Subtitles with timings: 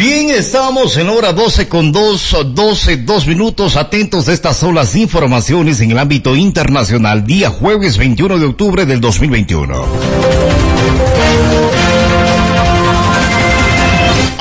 [0.00, 3.76] Bien, estamos en hora 12 con 2, 12, 2 minutos.
[3.76, 9.02] Atentos estas son las informaciones en el ámbito internacional, día jueves 21 de octubre del
[9.02, 10.19] 2021.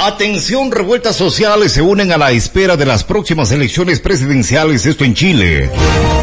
[0.02, 5.14] Atención, revueltas sociales se unen a la espera de las próximas elecciones presidenciales, esto en
[5.14, 5.70] Chile.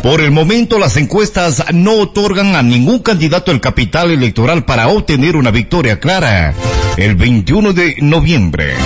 [0.03, 5.37] Por el momento, las encuestas no otorgan a ningún candidato el capital electoral para obtener
[5.37, 6.55] una victoria clara
[6.97, 8.77] el 21 de noviembre.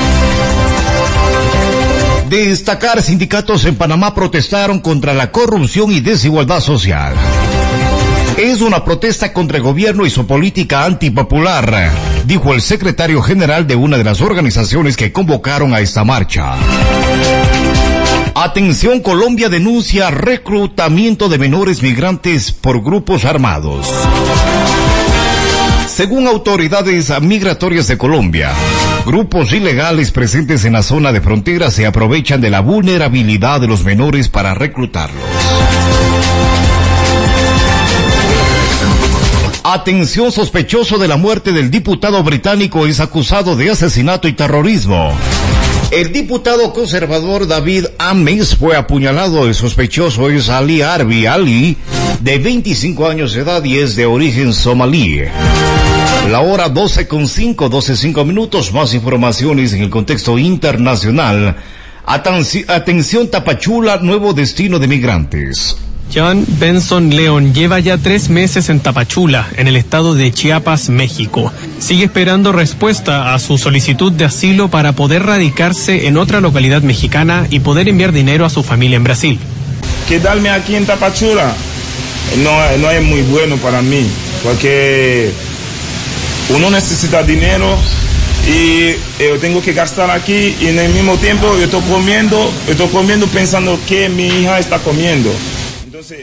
[2.29, 7.15] Destacar sindicatos en Panamá protestaron contra la corrupción y desigualdad social.
[8.36, 11.90] Es una protesta contra el gobierno y su política antipopular,
[12.24, 16.54] dijo el secretario general de una de las organizaciones que convocaron a esta marcha.
[18.34, 23.86] Atención, Colombia denuncia reclutamiento de menores migrantes por grupos armados.
[25.86, 28.52] Según autoridades migratorias de Colombia,
[29.04, 33.84] grupos ilegales presentes en la zona de frontera se aprovechan de la vulnerabilidad de los
[33.84, 35.20] menores para reclutarlos.
[39.73, 45.13] Atención sospechoso de la muerte del diputado británico es acusado de asesinato y terrorismo.
[45.93, 49.46] El diputado conservador David Ames fue apuñalado.
[49.46, 51.76] El sospechoso es Ali Arbi Ali,
[52.18, 55.21] de 25 años de edad y es de origen somalí.
[56.32, 58.73] La hora 12 con 5, 12 5 minutos.
[58.73, 61.54] Más informaciones en el contexto internacional.
[62.04, 65.76] Atención Tapachula, nuevo destino de migrantes.
[66.12, 71.53] John Benson León lleva ya tres meses en Tapachula, en el estado de Chiapas, México.
[71.78, 77.47] Sigue esperando respuesta a su solicitud de asilo para poder radicarse en otra localidad mexicana
[77.49, 79.38] y poder enviar dinero a su familia en Brasil.
[80.09, 81.54] Quedarme aquí en Tapachula
[82.38, 84.04] no, no es muy bueno para mí,
[84.43, 85.31] porque
[86.49, 87.76] uno necesita dinero
[88.49, 92.88] y yo tengo que gastar aquí y en el mismo tiempo yo estoy comiendo, estoy
[92.88, 95.31] comiendo pensando que mi hija está comiendo.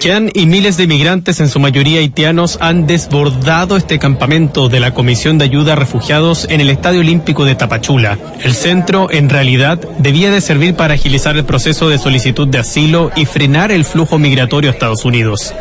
[0.01, 4.93] Jan y miles de migrantes, en su mayoría haitianos, han desbordado este campamento de la
[4.93, 8.17] Comisión de Ayuda a Refugiados en el Estadio Olímpico de Tapachula.
[8.41, 13.11] El centro, en realidad, debía de servir para agilizar el proceso de solicitud de asilo
[13.15, 15.53] y frenar el flujo migratorio a Estados Unidos.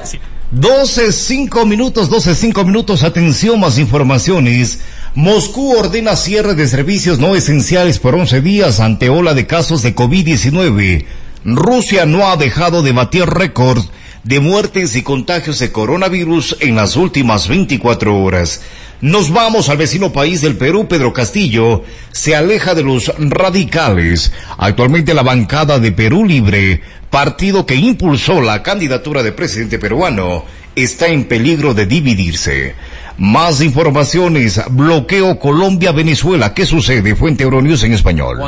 [0.50, 4.80] 12, 5 minutos, 12, 5 minutos, atención, más informaciones.
[5.14, 9.94] Moscú ordena cierre de servicios no esenciales por 11 días ante ola de casos de
[9.94, 11.04] COVID-19.
[11.44, 13.84] Rusia no ha dejado de batir récord
[14.26, 18.60] de muertes y contagios de coronavirus en las últimas 24 horas.
[19.00, 24.32] Nos vamos al vecino país del Perú, Pedro Castillo se aleja de los radicales.
[24.58, 30.44] Actualmente la bancada de Perú Libre, partido que impulsó la candidatura de presidente peruano,
[30.74, 32.74] está en peligro de dividirse.
[33.18, 34.60] Más informaciones.
[34.70, 36.52] Bloqueo Colombia-Venezuela.
[36.52, 37.16] ¿Qué sucede?
[37.16, 38.38] Fuente Euronews en español.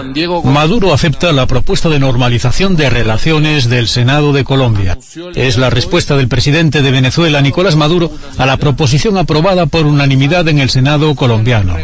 [0.45, 4.99] Maduro acepta la propuesta de normalización de relaciones del Senado de Colombia.
[5.35, 10.47] Es la respuesta del presidente de Venezuela, Nicolás Maduro, a la proposición aprobada por unanimidad
[10.49, 11.77] en el Senado colombiano.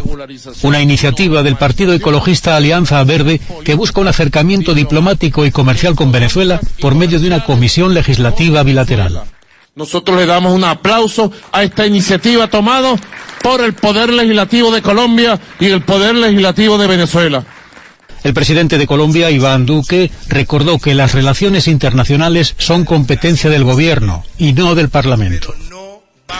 [0.63, 6.13] Una iniciativa del Partido Ecologista Alianza Verde que busca un acercamiento diplomático y comercial con
[6.13, 9.23] Venezuela por medio de una comisión legislativa bilateral.
[9.77, 12.95] Nosotros le damos un aplauso a esta iniciativa tomada
[13.43, 17.45] por el Poder Legislativo de Colombia y el Poder Legislativo de Venezuela.
[18.23, 24.23] El presidente de Colombia, Iván Duque, recordó que las relaciones internacionales son competencia del gobierno
[24.39, 25.53] y no del Parlamento.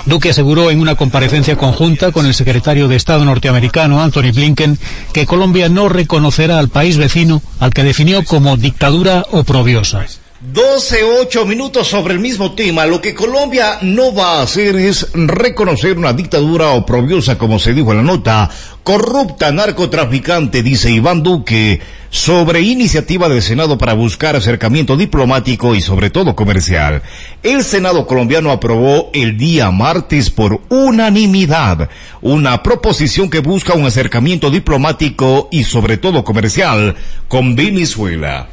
[0.07, 4.79] Duque aseguró en una comparecencia conjunta con el secretario de Estado norteamericano, Anthony Blinken,
[5.13, 10.07] que Colombia no reconocerá al país vecino al que definió como dictadura oprobiosa.
[10.53, 12.85] 12, 8 minutos sobre el mismo tema.
[12.85, 17.93] Lo que Colombia no va a hacer es reconocer una dictadura oprobiosa, como se dijo
[17.93, 18.51] en la nota,
[18.83, 21.81] corrupta, narcotraficante, dice Iván Duque,
[22.11, 27.03] sobre iniciativa del Senado para buscar acercamiento diplomático y sobre todo comercial.
[27.43, 31.89] El Senado colombiano aprobó el día martes por unanimidad
[32.21, 36.97] una proposición que busca un acercamiento diplomático y sobre todo comercial
[37.29, 38.51] con Venezuela.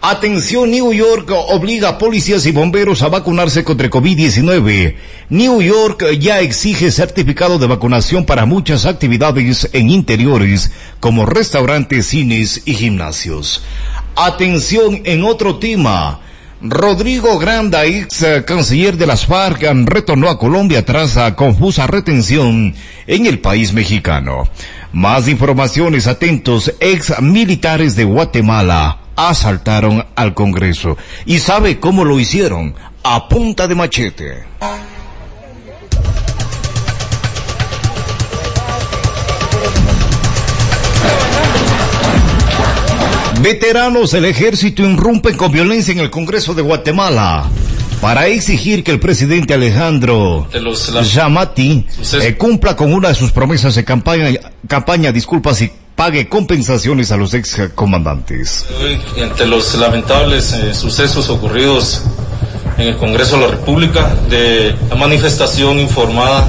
[0.00, 4.94] Atención, New York obliga a policías y bomberos a vacunarse contra COVID-19.
[5.30, 12.62] New York ya exige certificado de vacunación para muchas actividades en interiores como restaurantes, cines
[12.64, 13.64] y gimnasios.
[14.14, 16.20] Atención en otro tema.
[16.60, 22.74] Rodrigo Granda, ex canciller de las FARC, retornó a Colombia tras la confusa retención
[23.06, 24.48] en el país mexicano.
[24.92, 30.96] Más informaciones, atentos, ex militares de Guatemala asaltaron al Congreso.
[31.26, 32.74] ¿Y sabe cómo lo hicieron?
[33.02, 34.44] A punta de machete.
[43.42, 47.48] Veteranos del ejército irrumpen con violencia en el Congreso de Guatemala
[48.00, 50.48] para exigir que el presidente Alejandro
[51.02, 51.86] Yamati
[52.20, 57.16] eh, cumpla con una de sus promesas de campaña, campaña disculpas y pague compensaciones a
[57.16, 58.66] los ex comandantes.
[59.16, 62.02] Entre los lamentables eh, sucesos ocurridos
[62.76, 66.46] en el Congreso de la República de la manifestación informada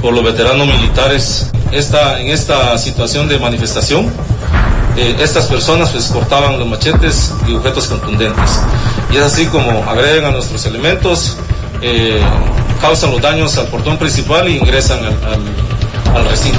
[0.00, 4.12] por los veteranos militares, esta, en esta situación de manifestación
[4.96, 8.60] eh, estas personas pues portaban los machetes y objetos contundentes.
[9.10, 11.36] Y es así como agreden a nuestros elementos,
[11.82, 12.20] eh,
[12.80, 16.58] causan los daños al portón principal e ingresan al, al recinto.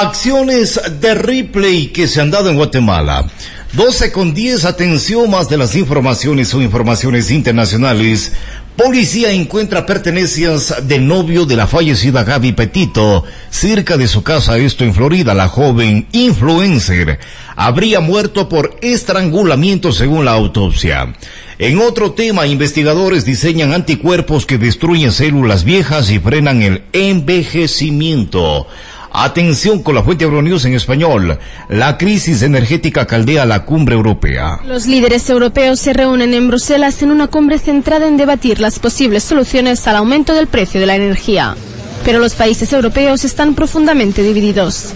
[0.00, 3.24] Acciones de replay que se han dado en Guatemala.
[3.72, 8.32] 12 con 10, atención más de las informaciones o informaciones internacionales.
[8.78, 14.84] Policía encuentra pertenencias del novio de la fallecida Gaby Petito cerca de su casa, esto
[14.84, 15.34] en Florida.
[15.34, 17.18] La joven influencer
[17.56, 21.12] habría muerto por estrangulamiento según la autopsia.
[21.58, 28.68] En otro tema, investigadores diseñan anticuerpos que destruyen células viejas y frenan el envejecimiento.
[29.10, 31.38] Atención con la fuente Euronews en español.
[31.68, 34.60] La crisis energética caldea la cumbre europea.
[34.66, 39.24] Los líderes europeos se reúnen en Bruselas en una cumbre centrada en debatir las posibles
[39.24, 41.56] soluciones al aumento del precio de la energía.
[42.04, 44.92] Pero los países europeos están profundamente divididos,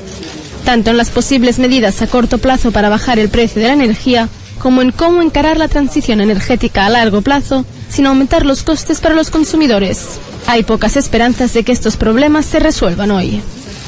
[0.64, 4.28] tanto en las posibles medidas a corto plazo para bajar el precio de la energía,
[4.58, 9.14] como en cómo encarar la transición energética a largo plazo sin aumentar los costes para
[9.14, 10.20] los consumidores.
[10.46, 13.42] Hay pocas esperanzas de que estos problemas se resuelvan hoy.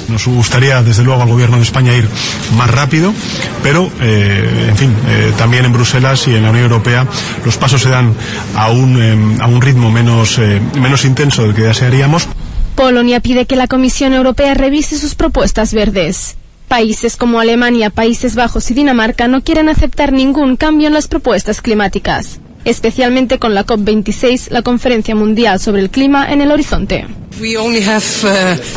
[0.09, 2.09] Nos gustaría, desde luego, al Gobierno de España ir
[2.57, 3.13] más rápido,
[3.63, 7.07] pero, eh, en fin, eh, también en Bruselas y en la Unión Europea
[7.45, 8.15] los pasos se dan
[8.57, 12.29] a un, eh, a un ritmo menos, eh, menos intenso del que desearíamos.
[12.75, 16.37] Polonia pide que la Comisión Europea revise sus propuestas verdes.
[16.69, 21.61] Países como Alemania, Países Bajos y Dinamarca no quieren aceptar ningún cambio en las propuestas
[21.61, 27.07] climáticas, especialmente con la COP26, la Conferencia Mundial sobre el Clima, en el horizonte.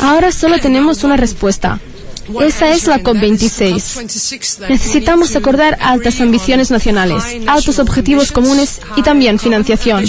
[0.00, 1.78] Ahora solo tenemos una respuesta.
[2.40, 4.68] Esa es la COP26.
[4.68, 10.04] Necesitamos acordar altas ambiciones nacionales, altos objetivos comunes y también financiación.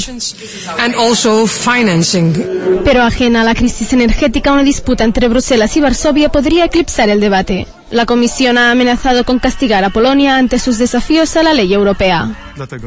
[2.84, 7.22] Pero ajena a la crisis energética, una disputa entre Bruselas y Varsovia podría eclipsar el
[7.22, 7.68] debate.
[7.91, 12.36] La Comisión ha amenazado con castigar a Polonia ante sus desafíos a la ley europea.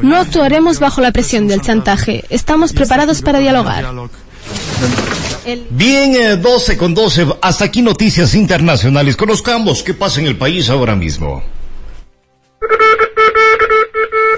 [0.01, 2.23] No actuaremos bajo la presión del chantaje.
[2.29, 3.85] Estamos preparados para dialogar.
[5.69, 7.27] Bien, 12 con 12.
[7.41, 9.17] Hasta aquí noticias internacionales.
[9.17, 11.43] Conozcamos qué pasa en el país ahora mismo.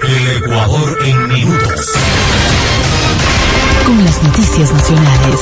[0.02, 1.92] El Ecuador en minutos.
[3.84, 5.40] Con las noticias nacionales.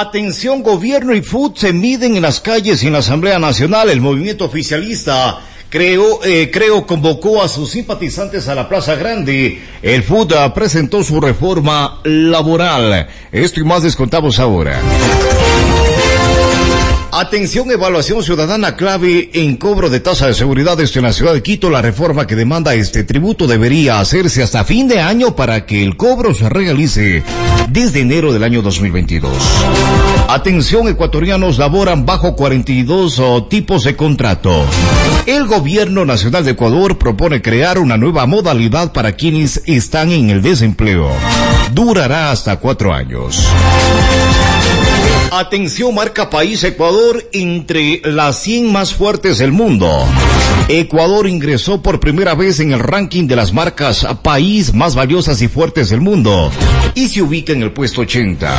[0.00, 3.90] Atención, gobierno y FUT se miden en las calles y en la Asamblea Nacional.
[3.90, 9.60] El movimiento oficialista creo, eh, creo convocó a sus simpatizantes a la Plaza Grande.
[9.82, 13.08] El FUT presentó su reforma laboral.
[13.30, 14.80] Esto y más descontamos ahora.
[17.20, 21.68] Atención, evaluación ciudadana clave en cobro de tasa de seguridad desde la ciudad de Quito.
[21.68, 25.98] La reforma que demanda este tributo debería hacerse hasta fin de año para que el
[25.98, 27.22] cobro se realice
[27.68, 29.30] desde enero del año 2022.
[30.28, 34.64] Atención, ecuatorianos laboran bajo 42 oh, tipos de contrato.
[35.26, 40.40] El gobierno nacional de Ecuador propone crear una nueva modalidad para quienes están en el
[40.40, 41.10] desempleo.
[41.74, 43.46] Durará hasta cuatro años.
[45.32, 50.04] Atención, marca país Ecuador entre las 100 más fuertes del mundo.
[50.68, 55.46] Ecuador ingresó por primera vez en el ranking de las marcas país más valiosas y
[55.46, 56.50] fuertes del mundo
[56.96, 58.56] y se ubica en el puesto 80.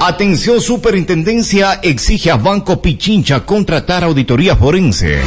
[0.00, 5.20] Atención, superintendencia exige a Banco Pichincha contratar auditoría forense.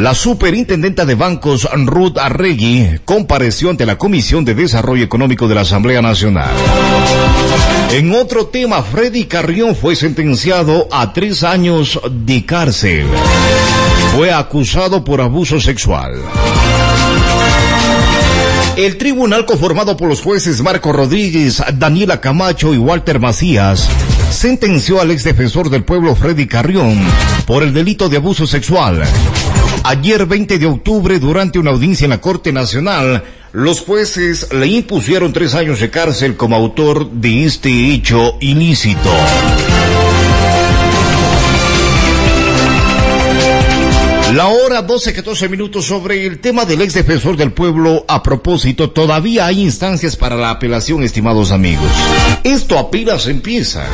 [0.00, 5.60] La superintendenta de bancos Ruth Arregui compareció ante la Comisión de Desarrollo Económico de la
[5.60, 6.50] Asamblea Nacional.
[7.92, 13.04] En otro tema, Freddy Carrión fue sentenciado a tres años de cárcel.
[14.14, 16.14] Fue acusado por abuso sexual.
[18.76, 23.88] El tribunal conformado por los jueces Marco Rodríguez, Daniela Camacho y Walter Macías
[24.30, 26.96] sentenció al ex defensor del pueblo Freddy Carrión
[27.44, 29.02] por el delito de abuso sexual.
[29.82, 35.32] Ayer 20 de octubre, durante una audiencia en la Corte Nacional, los jueces le impusieron
[35.32, 39.10] tres años de cárcel como autor de este hecho ilícito.
[44.34, 48.04] La hora 12, 14 minutos sobre el tema del ex defensor del pueblo.
[48.06, 51.90] A propósito, todavía hay instancias para la apelación, estimados amigos.
[52.44, 53.84] Esto apenas empieza.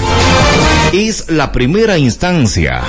[0.92, 2.82] Es la primera instancia.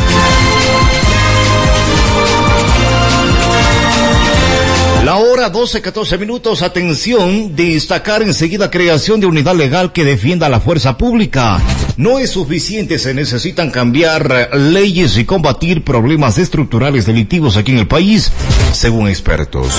[5.48, 10.98] Hora 12, 14 minutos, atención, destacar enseguida creación de unidad legal que defienda la fuerza
[10.98, 11.62] pública.
[11.96, 17.88] No es suficiente, se necesitan cambiar leyes y combatir problemas estructurales delictivos aquí en el
[17.88, 18.32] país,
[18.74, 19.74] según expertos.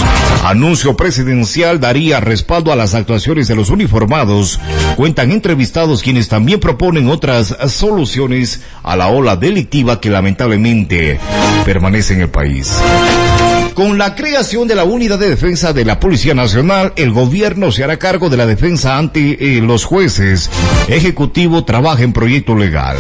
[0.45, 4.59] Anuncio presidencial daría respaldo a las actuaciones de los uniformados.
[4.97, 11.21] Cuentan entrevistados quienes también proponen otras soluciones a la ola delictiva que lamentablemente
[11.65, 12.73] permanece en el país.
[13.79, 17.85] Con la creación de la Unidad de Defensa de la Policía Nacional, el gobierno se
[17.85, 20.51] hará cargo de la defensa ante eh, los jueces.
[20.89, 22.97] Ejecutivo trabaja en proyecto legal.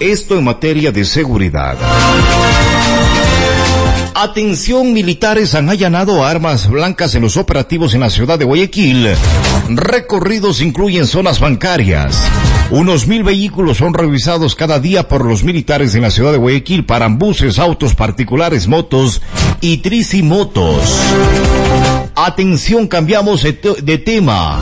[0.00, 1.76] Esto en materia de seguridad.
[4.16, 9.10] Atención, militares han allanado armas blancas en los operativos en la ciudad de Guayaquil.
[9.68, 12.20] Recorridos incluyen zonas bancarias.
[12.70, 16.84] Unos mil vehículos son revisados cada día por los militares en la ciudad de Guayaquil
[16.84, 19.22] para buses, autos particulares, motos
[19.60, 21.00] y tricimotos.
[22.16, 24.60] Atención, cambiamos de tema.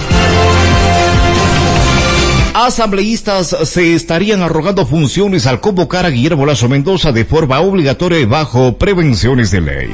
[2.55, 8.27] Asambleístas se estarían arrogando funciones al convocar a Guillermo Lazo Mendoza de forma obligatoria y
[8.27, 9.91] bajo prevenciones de ley.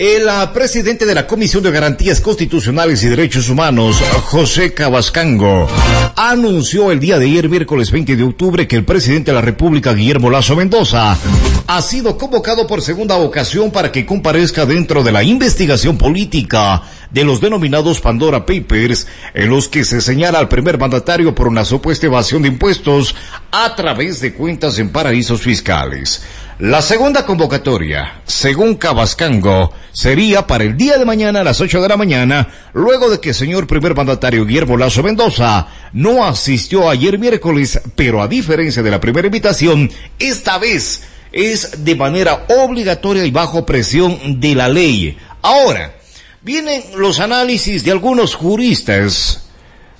[0.00, 5.68] El ah, presidente de la Comisión de Garantías Constitucionales y Derechos Humanos, José Cabascango,
[6.16, 9.92] anunció el día de ayer, miércoles 20 de octubre, que el presidente de la República,
[9.92, 11.18] Guillermo Lazo Mendoza,
[11.66, 16.80] ha sido convocado por segunda ocasión para que comparezca dentro de la investigación política
[17.10, 21.66] de los denominados Pandora Papers, en los que se señala al primer mandatario por una
[21.66, 23.14] supuesta evasión de impuestos
[23.52, 26.22] a través de cuentas en paraísos fiscales.
[26.60, 31.88] La segunda convocatoria, según Cabascango, sería para el día de mañana a las 8 de
[31.88, 37.18] la mañana, luego de que el señor primer mandatario Guillermo Lazo Mendoza no asistió ayer
[37.18, 43.30] miércoles, pero a diferencia de la primera invitación, esta vez es de manera obligatoria y
[43.30, 45.16] bajo presión de la ley.
[45.40, 45.96] Ahora,
[46.42, 49.48] vienen los análisis de algunos juristas,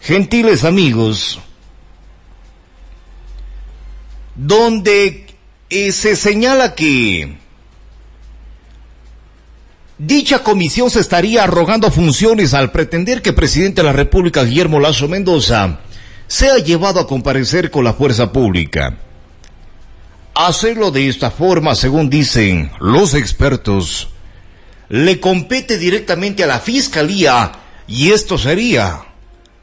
[0.02, 1.40] gentiles amigos,
[4.36, 5.29] donde
[5.70, 7.36] se señala que
[9.98, 14.80] dicha comisión se estaría arrogando funciones al pretender que el presidente de la República, Guillermo
[14.80, 15.78] Lazo Mendoza,
[16.26, 18.96] sea llevado a comparecer con la fuerza pública.
[20.34, 24.08] Hacerlo de esta forma, según dicen los expertos,
[24.88, 27.52] le compete directamente a la Fiscalía
[27.86, 29.02] y esto sería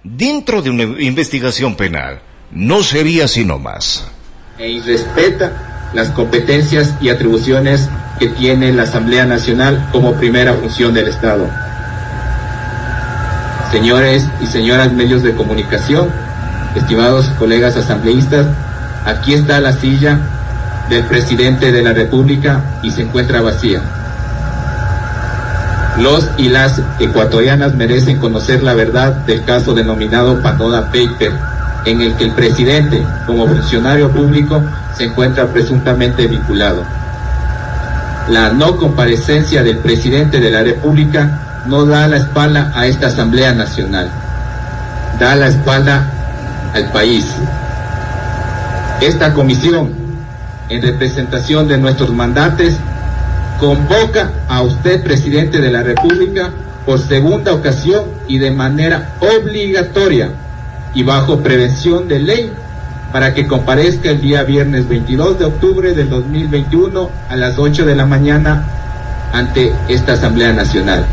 [0.03, 2.21] dentro de una investigación penal.
[2.51, 4.07] No sería sino más.
[4.57, 7.89] E irrespeta las competencias y atribuciones
[8.19, 11.47] que tiene la Asamblea Nacional como primera función del Estado.
[13.71, 16.09] Señores y señoras medios de comunicación,
[16.75, 18.47] estimados colegas asambleístas,
[19.05, 20.19] aquí está la silla
[20.89, 23.81] del presidente de la República y se encuentra vacía.
[25.99, 31.33] Los y las ecuatorianas merecen conocer la verdad del caso denominado Pandora Paper,
[31.85, 34.63] en el que el presidente, como funcionario público,
[34.97, 36.83] se encuentra presuntamente vinculado.
[38.29, 43.53] La no comparecencia del presidente de la República no da la espalda a esta Asamblea
[43.53, 44.09] Nacional,
[45.19, 46.11] da la espalda
[46.73, 47.25] al país.
[49.01, 49.93] Esta comisión,
[50.69, 52.75] en representación de nuestros mandantes,
[53.59, 56.49] convoca a usted, presidente de la República,
[56.85, 60.29] por segunda ocasión y de manera obligatoria
[60.93, 62.53] y bajo prevención de ley
[63.17, 67.95] para que comparezca el día viernes 22 de octubre del 2021 a las 8 de
[67.95, 71.07] la mañana ante esta Asamblea Nacional.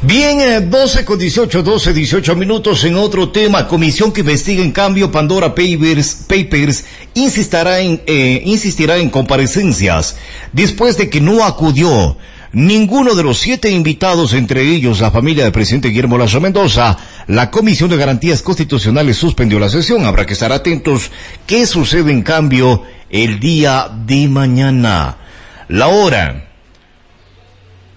[0.00, 3.68] Bien, 12 eh, con 18, 12, 18 minutos en otro tema.
[3.68, 10.16] Comisión que investiga en cambio Pandora Papers, Papers insistirá en, eh, insistirá en comparecencias
[10.54, 12.16] después de que no acudió
[12.52, 16.96] ninguno de los siete invitados, entre ellos la familia del presidente Guillermo Lazo Mendoza.
[17.28, 20.06] La Comisión de Garantías Constitucionales suspendió la sesión.
[20.06, 21.10] Habrá que estar atentos
[21.46, 25.16] qué sucede en cambio el día de mañana.
[25.68, 26.50] La hora.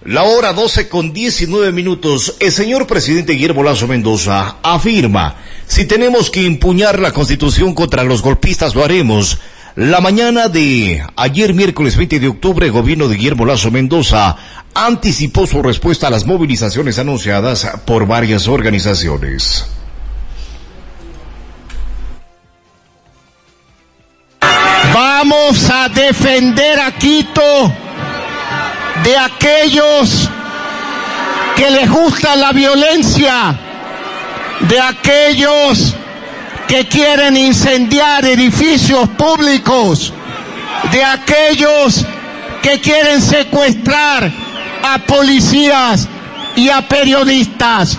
[0.04, 2.38] La hora 12 con 19 minutos.
[2.40, 5.36] El señor presidente Guillermo Lazo Mendoza afirma,
[5.68, 9.40] si tenemos que empuñar la constitución contra los golpistas, lo haremos.
[9.80, 14.36] La mañana de ayer miércoles 20 de octubre, el gobierno de Guillermo Lazo Mendoza
[14.74, 19.66] anticipó su respuesta a las movilizaciones anunciadas por varias organizaciones.
[24.94, 27.74] Vamos a defender a Quito
[29.06, 30.30] de aquellos
[31.56, 33.58] que les gusta la violencia,
[34.68, 35.96] de aquellos
[36.70, 40.14] que quieren incendiar edificios públicos,
[40.92, 42.06] de aquellos
[42.62, 44.32] que quieren secuestrar
[44.84, 46.08] a policías
[46.56, 47.98] y a periodistas.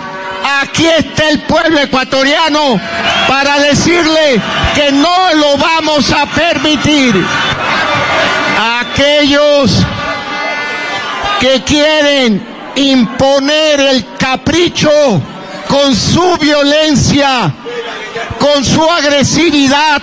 [0.63, 2.81] Aquí está el pueblo ecuatoriano
[3.29, 4.41] para decirle
[4.77, 7.27] que no lo vamos a permitir.
[8.83, 9.85] aquellos
[11.41, 12.41] que quieren
[12.77, 15.21] imponer el capricho
[15.71, 17.55] con su violencia,
[18.41, 20.03] con su agresividad.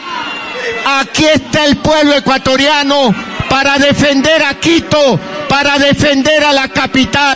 [0.86, 3.14] Aquí está el pueblo ecuatoriano
[3.50, 5.20] para defender a Quito,
[5.50, 7.36] para defender a la capital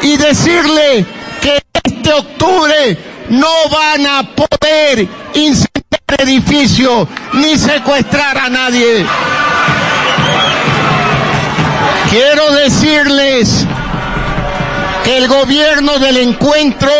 [0.00, 1.04] y decirle
[1.40, 2.96] que este octubre
[3.30, 5.68] no van a poder incendiar
[6.18, 9.04] edificios ni secuestrar a nadie.
[12.10, 13.66] Quiero decirles
[15.02, 16.92] que el gobierno del encuentro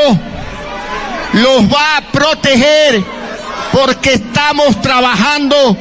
[1.32, 3.02] los va a proteger
[3.72, 5.76] porque estamos trabajando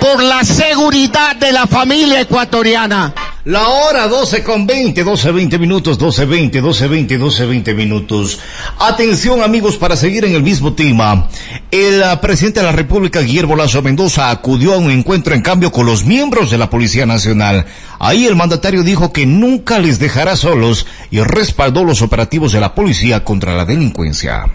[0.00, 3.14] por la seguridad de la familia ecuatoriana.
[3.44, 8.40] La hora 12 con 20, 12, 20 minutos, 12, 20, 12, 20, 12, 20 minutos.
[8.80, 11.28] Atención amigos para seguir en el mismo tema.
[11.70, 15.70] El uh, presidente de la República, Guillermo Lazo Mendoza, acudió a un encuentro en cambio
[15.70, 17.66] con los miembros de la Policía Nacional.
[18.00, 22.74] Ahí el mandatario dijo que nunca les dejará solos y respaldó los operativos de la
[22.74, 24.46] policía contra la delincuencia.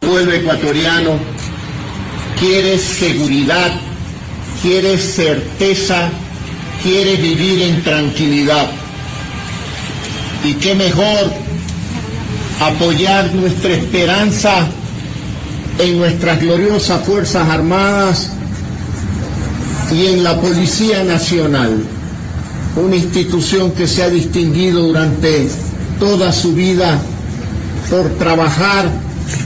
[0.00, 1.18] El pueblo ecuatoriano
[2.38, 3.72] quiere seguridad,
[4.62, 6.10] quiere certeza
[6.82, 8.70] quiere vivir en tranquilidad.
[10.44, 11.32] Y qué mejor
[12.60, 14.68] apoyar nuestra esperanza
[15.78, 18.30] en nuestras gloriosas Fuerzas Armadas
[19.92, 21.82] y en la Policía Nacional,
[22.76, 25.48] una institución que se ha distinguido durante
[25.98, 27.00] toda su vida
[27.90, 28.90] por trabajar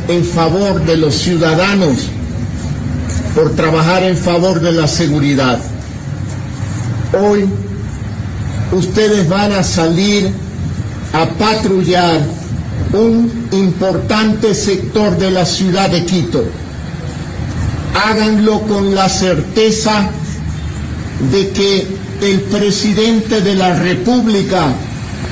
[0.09, 2.09] en favor de los ciudadanos,
[3.35, 5.59] por trabajar en favor de la seguridad.
[7.21, 7.49] Hoy
[8.73, 10.31] ustedes van a salir
[11.13, 12.21] a patrullar
[12.93, 16.45] un importante sector de la ciudad de Quito.
[17.95, 20.11] Háganlo con la certeza
[21.31, 21.87] de que
[22.23, 24.73] el presidente de la República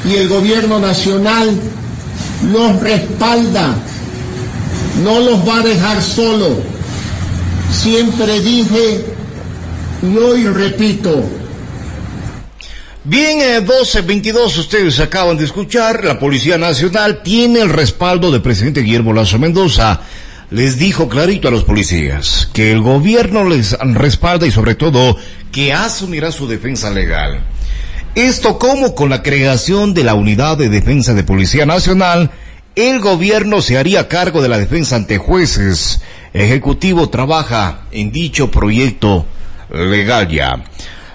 [0.08, 1.50] y el gobierno nacional
[2.52, 3.74] los respalda,
[5.02, 6.56] no los va a dejar solo.
[7.72, 9.04] Siempre dije
[10.02, 11.24] y hoy repito,
[13.02, 18.82] Bien, eh, 12.22, ustedes acaban de escuchar, la Policía Nacional tiene el respaldo del presidente
[18.82, 20.00] Guillermo Lazo Mendoza.
[20.50, 25.16] Les dijo clarito a los policías que el gobierno les respalda y sobre todo
[25.50, 27.40] que asumirá su defensa legal.
[28.14, 32.30] Esto como con la creación de la Unidad de Defensa de Policía Nacional,
[32.76, 36.00] el gobierno se haría cargo de la defensa ante jueces.
[36.32, 39.26] Ejecutivo trabaja en dicho proyecto
[39.70, 40.64] legal ya.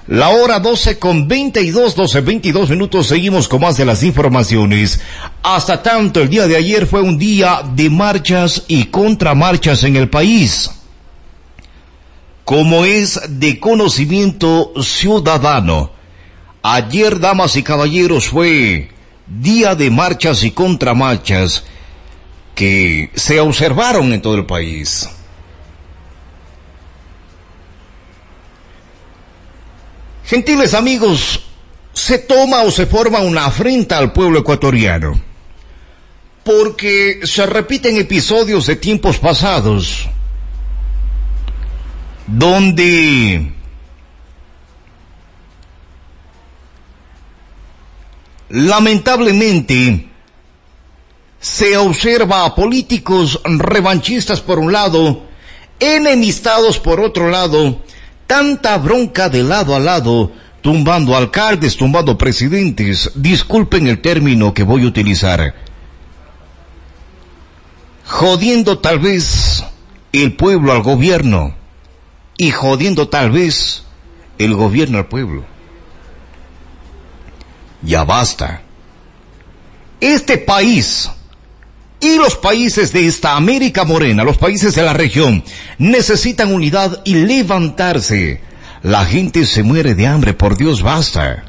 [0.08, 3.08] La hora 12 con 22, 12, 22 minutos.
[3.08, 5.00] Seguimos con más de las informaciones.
[5.42, 10.10] Hasta tanto, el día de ayer fue un día de marchas y contramarchas en el
[10.10, 10.70] país.
[12.44, 15.92] Como es de conocimiento ciudadano.
[16.62, 18.90] Ayer, damas y caballeros, fue
[19.28, 21.64] día de marchas y contramarchas
[22.54, 25.10] que se observaron en todo el país.
[30.26, 31.44] Gentiles amigos,
[31.94, 35.20] se toma o se forma una afrenta al pueblo ecuatoriano,
[36.44, 40.10] porque se repiten episodios de tiempos pasados,
[42.26, 43.54] donde
[48.56, 50.08] lamentablemente
[51.42, 55.24] se observa a políticos revanchistas por un lado,
[55.78, 57.82] enemistados por otro lado,
[58.28, 64.84] tanta bronca de lado a lado, tumbando alcaldes, tumbando presidentes, disculpen el término que voy
[64.84, 65.54] a utilizar,
[68.06, 69.66] jodiendo tal vez
[70.14, 71.54] el pueblo al gobierno
[72.38, 73.84] y jodiendo tal vez
[74.38, 75.55] el gobierno al pueblo.
[77.86, 78.62] Ya basta.
[80.02, 81.10] Este país
[82.00, 85.44] y los países de esta América Morena, los países de la región,
[85.78, 88.42] necesitan unidad y levantarse
[88.86, 91.44] la gente se muere de hambre, por Dios, basta.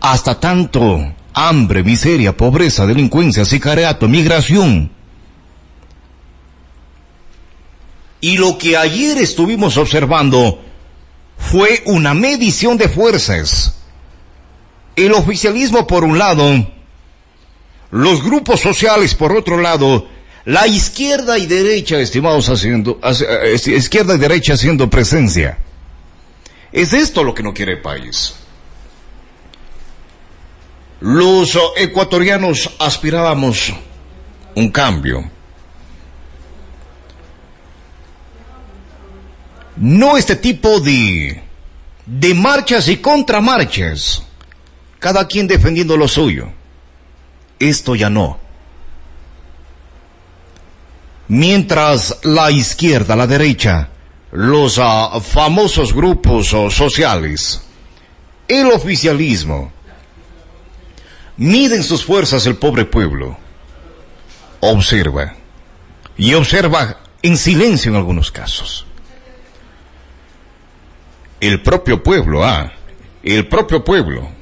[0.00, 4.90] Hasta tanto hambre, miseria, pobreza, delincuencia, sicariato, migración.
[8.22, 10.64] Y lo que ayer estuvimos observando
[11.38, 13.76] fue una medición de fuerzas.
[14.96, 16.66] El oficialismo por un lado,
[17.90, 20.06] los grupos sociales por otro lado,
[20.44, 23.00] la izquierda y derecha, estimados, haciendo,
[23.66, 25.58] izquierda y derecha haciendo presencia.
[26.70, 28.34] Es esto lo que no quiere el país.
[31.00, 33.72] Los ecuatorianos aspirábamos
[34.54, 35.30] un cambio.
[39.76, 41.42] No este tipo de,
[42.06, 44.22] de marchas y contramarchas.
[44.98, 46.50] Cada quien defendiendo lo suyo.
[47.58, 48.38] Esto ya no.
[51.28, 53.88] Mientras la izquierda, la derecha,
[54.32, 57.62] los uh, famosos grupos uh, sociales,
[58.46, 59.72] el oficialismo,
[61.36, 63.38] miden sus fuerzas el pobre pueblo.
[64.60, 65.34] Observa.
[66.16, 68.86] Y observa en silencio en algunos casos.
[71.40, 72.72] El propio pueblo, ah,
[73.22, 74.34] el propio pueblo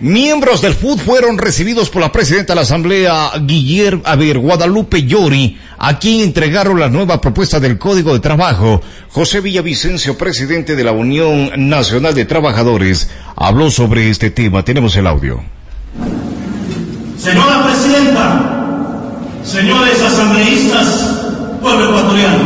[0.00, 5.58] Miembros del FUD fueron recibidos por la presidenta de la Asamblea, Guillermo, a Guadalupe Llori,
[5.76, 8.80] a quien entregaron la nueva propuesta del Código de Trabajo.
[9.10, 14.64] José Villavicencio, presidente de la Unión Nacional de Trabajadores, habló sobre este tema.
[14.64, 15.42] Tenemos el audio.
[17.18, 19.12] Señora presidenta,
[19.44, 20.86] señores asambleístas,
[21.60, 22.38] pueblo ecuatoriano,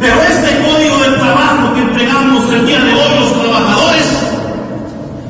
[0.00, 4.06] pero este Código de Trabajo que entregamos el día de hoy los trabajadores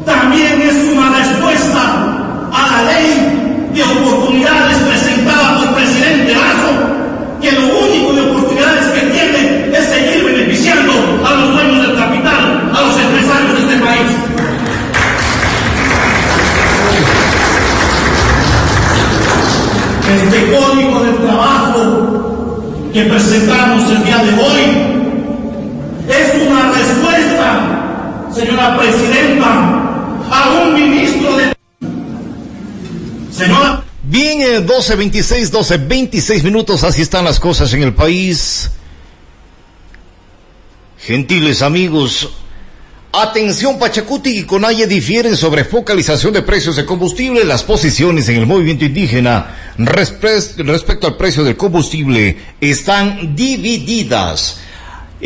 [0.04, 1.80] también es una respuesta
[2.52, 8.84] a la ley de oportunidades presentada por el presidente Lazo, que lo único de oportunidades
[8.88, 10.92] que tiene es seguir beneficiando
[11.26, 14.10] a los dueños del capital, a los empresarios de este país.
[20.14, 24.94] Este código de trabajo que presentamos el día de hoy
[26.08, 27.60] es una respuesta,
[28.44, 29.48] señora presidenta,
[30.30, 31.54] a un ministro de...
[33.32, 33.82] Señora.
[34.02, 38.70] Bien, eh, 12.26, 12.26 minutos, así están las cosas en el país.
[40.98, 42.30] Gentiles amigos,
[43.12, 47.44] atención Pachacuti y Conaye difieren sobre focalización de precios de combustible.
[47.44, 54.60] Las posiciones en el movimiento indígena respecto al precio del combustible están divididas.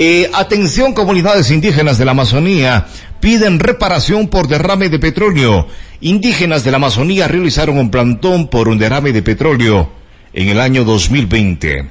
[0.00, 2.86] Eh, atención comunidades indígenas de la Amazonía,
[3.18, 5.66] piden reparación por derrame de petróleo.
[6.00, 9.90] Indígenas de la Amazonía realizaron un plantón por un derrame de petróleo
[10.32, 11.90] en el año 2020.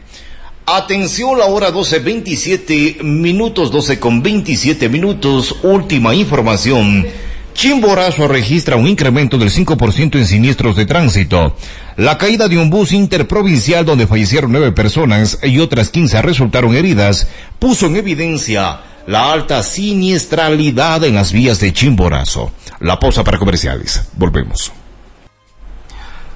[0.68, 7.06] Atención, la hora 12.27 minutos, 12 con 27 minutos, última información.
[7.54, 11.58] Chimborazo registra un incremento del 5% en siniestros de tránsito.
[11.98, 17.28] La caída de un bus interprovincial donde fallecieron nueve personas y otras 15 resultaron heridas
[17.58, 22.52] puso en evidencia la alta siniestralidad en las vías de Chimborazo.
[22.82, 24.04] La pausa para comerciales.
[24.14, 24.72] Volvemos.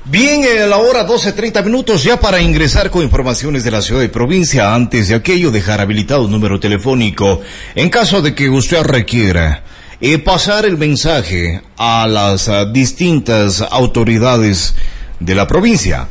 [0.05, 4.07] Bien, a la hora 12.30 minutos ya para ingresar con informaciones de la ciudad y
[4.07, 4.73] provincia.
[4.73, 7.39] Antes de aquello, dejar habilitado un número telefónico
[7.75, 9.63] en caso de que usted requiera
[9.99, 14.73] eh, pasar el mensaje a las ah, distintas autoridades
[15.21, 16.07] de la provincia.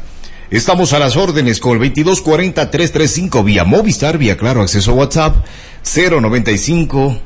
[0.50, 5.36] Estamos a las órdenes con el 2240-335 vía Movistar, vía Claro, acceso a WhatsApp
[5.84, 7.18] 095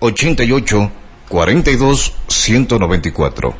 [0.00, 0.92] 88
[1.28, 3.54] 42 194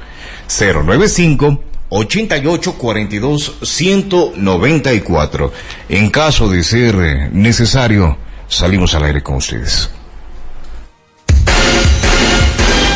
[0.48, 5.52] 095 88 42 194.
[5.88, 8.16] En caso de ser necesario,
[8.48, 9.90] salimos al aire con ustedes.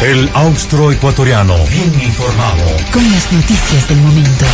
[0.02, 1.56] El austro ecuatoriano.
[1.70, 2.64] Bien informado.
[2.92, 4.44] Con las noticias del momento.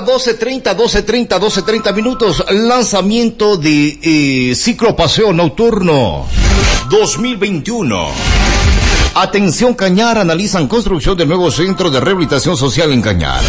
[0.00, 6.26] Hora 12.30, 12.30, 12.30 minutos, lanzamiento de eh, ciclo paseo nocturno
[6.90, 8.08] 2021.
[9.14, 13.42] Atención Cañar, analizan construcción del nuevo centro de rehabilitación social en Cañar.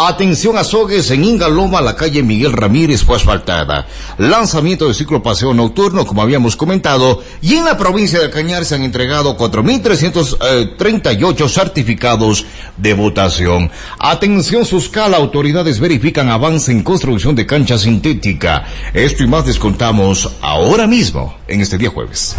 [0.00, 3.84] Atención a Sogues en Ingaloma, la calle Miguel Ramírez fue asfaltada.
[4.16, 8.76] Lanzamiento de ciclo paseo nocturno, como habíamos comentado, y en la provincia de Cañar se
[8.76, 13.72] han entregado 4.338 certificados de votación.
[13.98, 18.66] Atención Suscala, autoridades verifican avance en construcción de cancha sintética.
[18.94, 22.36] Esto y más descontamos ahora mismo, en este día jueves.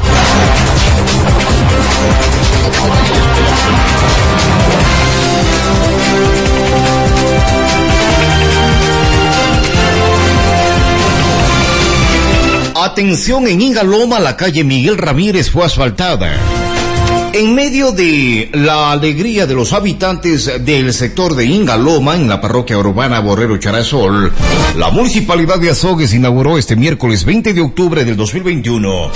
[12.82, 16.38] Atención en Ingaloma, la calle Miguel Ramírez fue asfaltada.
[17.34, 22.78] En medio de la alegría de los habitantes del sector de Ingaloma, en la parroquia
[22.78, 24.32] urbana Borrero Charazol,
[24.78, 29.12] la municipalidad de Azogues inauguró este miércoles 20 de octubre del 2021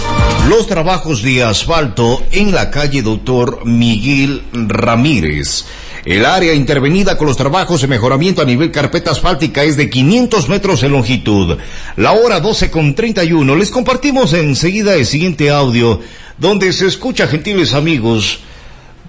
[0.49, 5.65] los trabajos de asfalto en la calle Doctor Miguel Ramírez.
[6.05, 10.49] El área intervenida con los trabajos de mejoramiento a nivel carpeta asfáltica es de 500
[10.49, 11.57] metros en longitud.
[11.95, 13.55] La hora 12 con 31.
[13.55, 16.01] Les compartimos enseguida el siguiente audio
[16.37, 18.39] donde se escucha, gentiles amigos,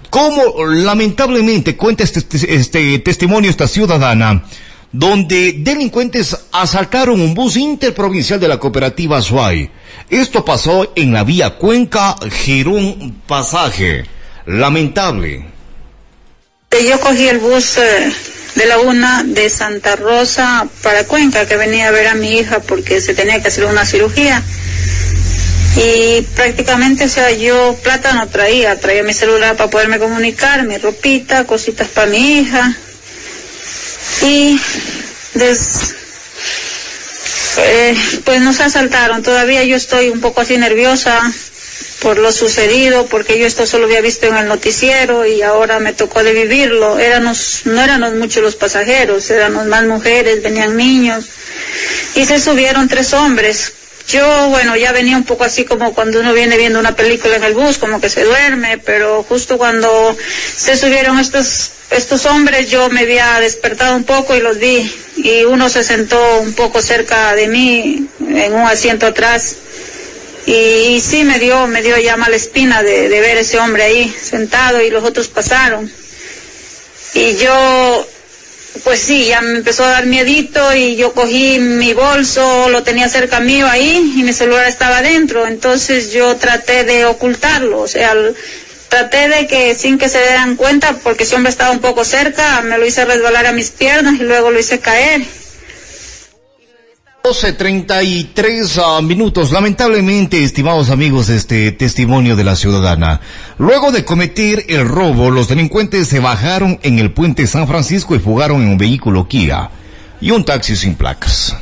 [0.09, 4.45] cómo lamentablemente cuenta este, este testimonio esta ciudadana
[4.93, 9.69] donde delincuentes asaltaron un bus interprovincial de la cooperativa Suay.
[10.09, 14.05] Esto pasó en la vía Cuenca Girón Pasaje.
[14.45, 15.54] Lamentable.
[16.83, 18.11] Yo cogí el bus eh,
[18.55, 22.59] de la una de Santa Rosa para Cuenca, que venía a ver a mi hija
[22.59, 24.43] porque se tenía que hacer una cirugía.
[25.77, 30.77] Y prácticamente, o sea, yo plata no traía, traía mi celular para poderme comunicar, mi
[30.77, 32.75] ropita, cositas para mi hija.
[34.21, 34.59] Y
[35.33, 35.95] des,
[37.57, 39.23] eh, pues nos asaltaron.
[39.23, 41.31] Todavía yo estoy un poco así nerviosa
[42.01, 45.93] por lo sucedido, porque yo esto solo había visto en el noticiero y ahora me
[45.93, 46.99] tocó de vivirlo.
[46.99, 51.25] Éramos, no éramos muchos los pasajeros, éramos más mujeres, venían niños
[52.15, 53.73] y se subieron tres hombres.
[54.07, 57.43] Yo, bueno, ya venía un poco así como cuando uno viene viendo una película en
[57.43, 60.15] el bus, como que se duerme, pero justo cuando
[60.55, 64.95] se subieron estos, estos hombres, yo me había despertado un poco y los vi.
[65.17, 69.55] Y uno se sentó un poco cerca de mí, en un asiento atrás.
[70.45, 74.15] Y, sí me dio, me dio ya mala espina de, de ver ese hombre ahí
[74.21, 75.91] sentado y los otros pasaron.
[77.13, 78.07] Y yo
[78.83, 83.07] pues sí, ya me empezó a dar miedito y yo cogí mi bolso, lo tenía
[83.07, 88.13] cerca mío ahí y mi celular estaba adentro, entonces yo traté de ocultarlo, o sea,
[88.89, 92.61] traté de que sin que se dieran cuenta, porque ese hombre estaba un poco cerca,
[92.61, 95.21] me lo hice resbalar a mis piernas y luego lo hice caer
[97.25, 99.51] 12.33 uh, minutos.
[99.51, 103.19] Lamentablemente, estimados amigos, este testimonio de la ciudadana.
[103.57, 108.19] Luego de cometer el robo, los delincuentes se bajaron en el puente San Francisco y
[108.19, 109.71] fugaron en un vehículo Kia
[110.21, 111.57] y un taxi sin placas.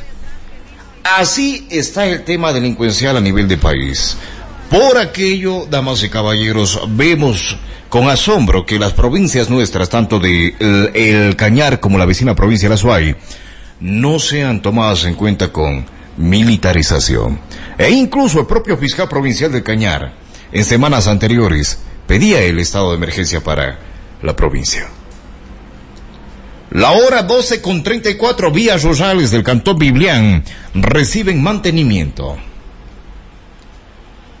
[1.02, 4.18] Así está el tema delincuencial a nivel de país.
[4.68, 7.56] Por aquello, damas y caballeros, vemos
[7.88, 10.54] con asombro que las provincias nuestras, tanto de
[10.92, 13.16] el, Cañar como la vecina provincia de Azuay,
[13.80, 17.40] no sean tomadas en cuenta con militarización.
[17.78, 20.14] E incluso el propio fiscal provincial de Cañar,
[20.52, 23.78] en semanas anteriores, pedía el estado de emergencia para
[24.22, 24.86] la provincia.
[26.70, 32.36] La hora 12 con 34 vías rurales del Cantón Biblián reciben mantenimiento.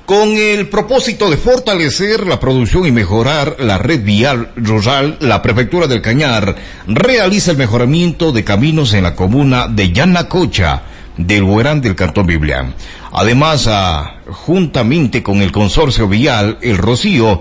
[0.06, 5.86] Con el propósito de fortalecer la producción y mejorar la red vial rural, la Prefectura
[5.86, 10.82] del Cañar realiza el mejoramiento de caminos en la comuna de Yanacocha,
[11.16, 12.74] del Huerán del Cantón Biblián.
[13.12, 17.40] Además, ah, juntamente con el consorcio vial El Rocío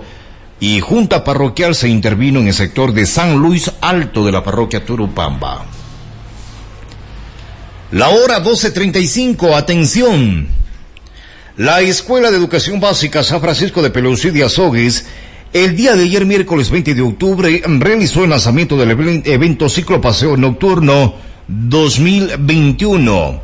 [0.62, 4.86] y Junta Parroquial se intervino en el sector de San Luis Alto de la parroquia
[4.86, 5.66] Turupamba.
[7.92, 10.63] La hora 12.35, atención.
[11.58, 15.06] La Escuela de Educación Básica San Francisco de Pelusí de Azogues
[15.54, 20.36] el día de ayer, miércoles 20 de octubre, realizó el lanzamiento del evento Ciclo Paseo
[20.36, 21.14] Nocturno
[21.48, 23.40] 2021.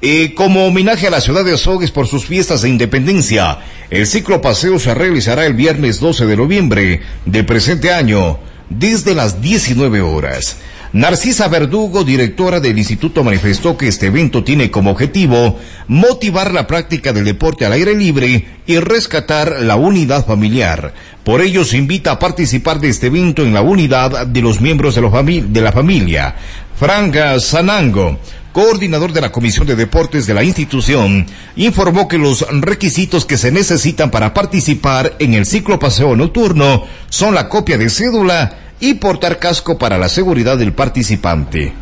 [0.00, 3.58] Eh, como homenaje a la ciudad de Azogues por sus fiestas de independencia,
[3.90, 8.38] el ciclo paseo se realizará el viernes 12 de noviembre del presente año,
[8.70, 10.58] desde las 19 horas.
[10.92, 17.12] Narcisa Verdugo, directora del instituto, manifestó que este evento tiene como objetivo motivar la práctica
[17.12, 20.94] del deporte al aire libre y rescatar la unidad familiar.
[21.24, 24.94] Por ello se invita a participar de este evento en la unidad de los miembros
[24.94, 26.34] de, la familia.
[26.78, 28.18] Franga Sanango,
[28.52, 33.52] coordinador de la Comisión de Deportes de la institución, informó que los requisitos que se
[33.52, 39.38] necesitan para participar en el ciclo paseo nocturno son la copia de cédula y portar
[39.38, 41.74] casco para la seguridad del participante.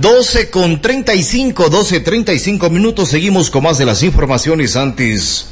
[0.00, 3.10] 12 con 35, 12, 35 minutos.
[3.10, 5.48] Seguimos con más de las informaciones antes.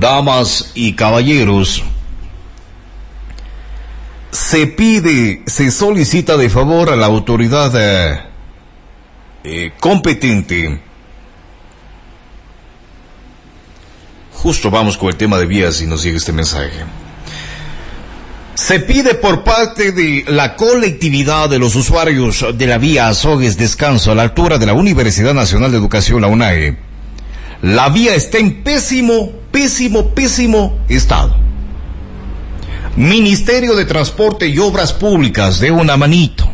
[0.00, 1.82] Damas y caballeros.
[4.30, 8.20] Se pide, se solicita de favor a la autoridad eh,
[9.44, 10.80] eh, competente.
[14.34, 16.84] Justo vamos con el tema de vías y nos llega este mensaje.
[18.56, 24.10] Se pide por parte de la colectividad de los usuarios de la vía Azogues Descanso
[24.10, 26.78] a la altura de la Universidad Nacional de Educación, la UNAE.
[27.60, 31.36] La vía está en pésimo, pésimo, pésimo estado.
[32.96, 36.50] Ministerio de Transporte y Obras Públicas de una manito.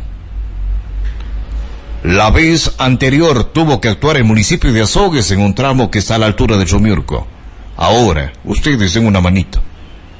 [2.02, 6.16] La vez anterior tuvo que actuar el municipio de Azogues en un tramo que está
[6.16, 7.28] a la altura de Chomiurco.
[7.76, 9.62] Ahora, ustedes den una manito.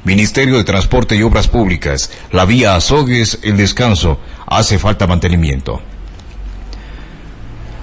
[0.03, 5.81] Ministerio de Transporte y Obras Públicas, la vía Azogues, el descanso, hace falta mantenimiento.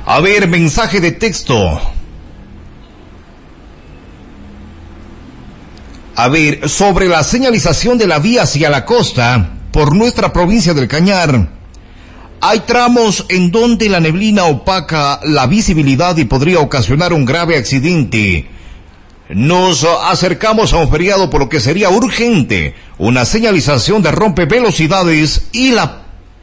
[0.05, 1.81] A ver, mensaje de texto.
[6.17, 10.89] A ver, sobre la señalización de la vía hacia la costa, por nuestra provincia del
[10.89, 11.49] Cañar,
[12.43, 18.51] hay tramos en donde la neblina opaca la visibilidad y podría ocasionar un grave accidente
[19.35, 25.49] nos acercamos a un feriado por lo que sería urgente una señalización de rompe velocidades
[25.53, 26.03] y la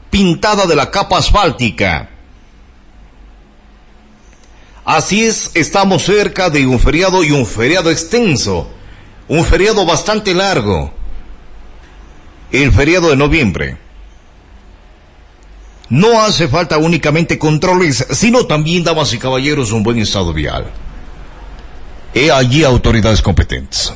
[0.09, 2.09] pintada de la capa asfáltica.
[4.85, 8.69] Así es, estamos cerca de un feriado y un feriado extenso,
[9.27, 10.93] un feriado bastante largo,
[12.53, 13.77] el feriado de noviembre.
[15.89, 20.71] No hace falta únicamente controles, sino también, damas y caballeros, un buen estado vial.
[22.17, 23.93] He allí autoridades competentes.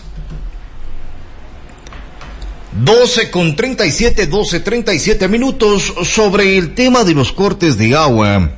[2.72, 8.52] 12 con 37, 12, 37 minutos sobre el tema de los cortes de agua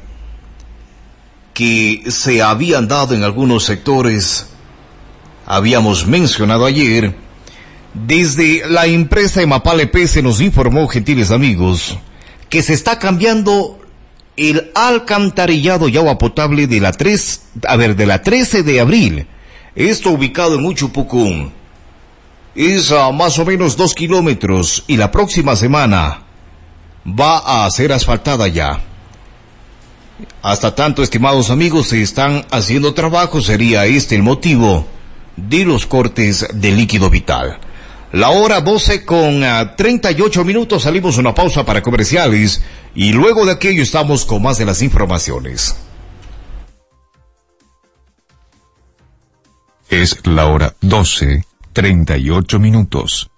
[1.53, 4.47] que se habían dado en algunos sectores.
[5.45, 7.15] Habíamos mencionado ayer,
[7.93, 11.97] desde la empresa Emapale se nos informó, gentiles amigos,
[12.49, 13.79] que se está cambiando
[14.35, 19.27] el alcantarillado y agua potable de la 3, a ver, de la 13 de abril
[19.75, 21.51] esto ubicado en Uchupucún.
[22.55, 26.21] Es a más o menos dos kilómetros y la próxima semana
[27.07, 28.79] va a ser asfaltada ya.
[30.41, 34.85] Hasta tanto, estimados amigos, se están haciendo trabajo, sería este el motivo
[35.35, 37.59] de los cortes de líquido vital.
[38.11, 39.43] La hora 12 con
[39.75, 42.61] 38 ah, minutos salimos una pausa para comerciales
[42.93, 45.75] y luego de aquello estamos con más de las informaciones.
[49.89, 53.29] Es la hora 12, 38 minutos.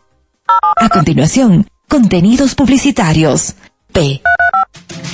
[0.78, 3.56] A continuación, contenidos publicitarios.
[3.92, 4.22] P.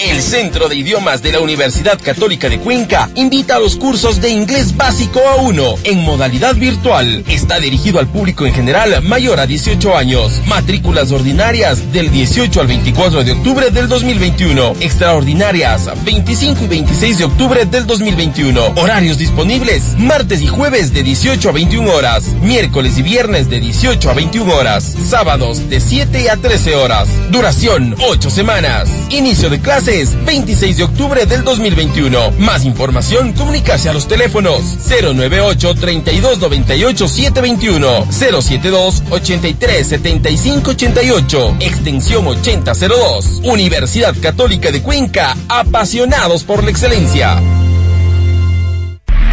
[0.02, 4.30] El Centro de Idiomas de la Universidad Católica de Cuenca invita a los cursos de
[4.30, 7.24] inglés básico A1 en modalidad virtual.
[7.28, 10.42] Está dirigido al público en general mayor a 18 años.
[10.48, 14.74] Matrículas ordinarias del 18 al 24 de octubre del 2021.
[14.80, 18.74] Extraordinarias 25 y 26 de octubre del 2021.
[18.78, 22.24] Horarios disponibles martes y jueves de 18 a 21 horas.
[22.42, 24.96] Miércoles y viernes de 18 a 21 horas.
[25.08, 27.08] Sábados de 7 a 13 horas.
[27.30, 28.90] Duración 8 semanas.
[29.12, 32.32] Inicio de clases 26 de octubre del 2021.
[32.40, 43.42] Más información, comunicarse a los teléfonos 098 3298 721 072 83 75 88 extensión 8002.
[43.44, 47.42] Universidad Católica de Cuenca, apasionados por la excelencia.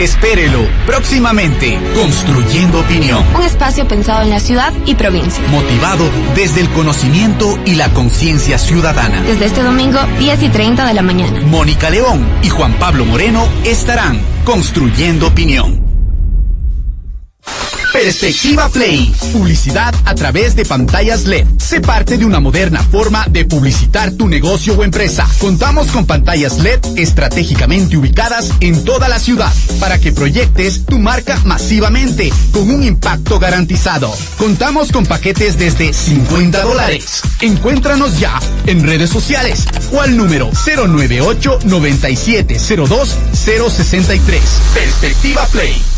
[0.01, 1.77] Espérelo próximamente.
[1.95, 3.25] Construyendo opinión.
[3.35, 5.43] Un espacio pensado en la ciudad y provincia.
[5.49, 9.23] Motivado desde el conocimiento y la conciencia ciudadana.
[9.23, 11.41] Desde este domingo, 10 y 30 de la mañana.
[11.41, 15.89] Mónica León y Juan Pablo Moreno estarán construyendo opinión.
[17.93, 19.13] Perspectiva Play.
[19.33, 21.47] Publicidad a través de pantallas LED.
[21.59, 25.27] Sé parte de una moderna forma de publicitar tu negocio o empresa.
[25.39, 31.41] Contamos con pantallas LED estratégicamente ubicadas en toda la ciudad para que proyectes tu marca
[31.45, 34.13] masivamente con un impacto garantizado.
[34.37, 37.23] Contamos con paquetes desde 50 dólares.
[37.41, 44.43] Encuéntranos ya en redes sociales o al número 098 9702 063.
[44.75, 45.98] Perspectiva Play.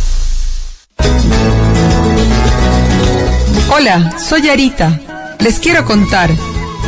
[3.72, 5.00] Hola, soy Arita.
[5.38, 6.30] Les quiero contar.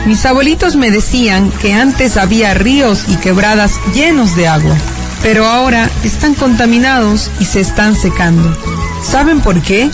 [0.06, 4.76] Mis abuelitos me decían que antes había ríos y quebradas llenos de agua,
[5.22, 8.54] pero ahora están contaminados y se están secando.
[9.02, 9.90] ¿Saben por qué?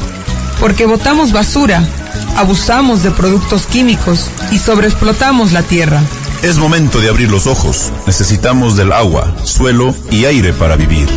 [0.59, 1.87] Porque botamos basura,
[2.37, 6.03] abusamos de productos químicos y sobreexplotamos la tierra.
[6.43, 7.93] Es momento de abrir los ojos.
[8.07, 11.09] Necesitamos del agua, suelo y aire para vivir.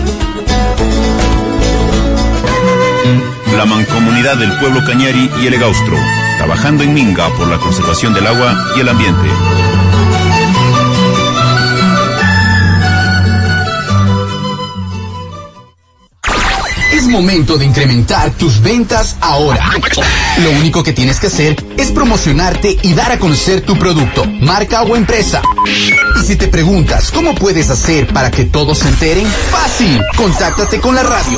[3.58, 5.98] La mancomunidad del pueblo Cañari y el Egaustro,
[6.38, 9.28] trabajando en Minga por la conservación del agua y el ambiente.
[17.12, 19.70] Momento de incrementar tus ventas ahora.
[20.38, 24.82] Lo único que tienes que hacer es promocionarte y dar a conocer tu producto, marca
[24.84, 25.42] o empresa.
[25.68, 25.92] Y
[26.26, 30.02] si te preguntas cómo puedes hacer para que todos se enteren, fácil.
[30.16, 31.38] Contáctate con la radio.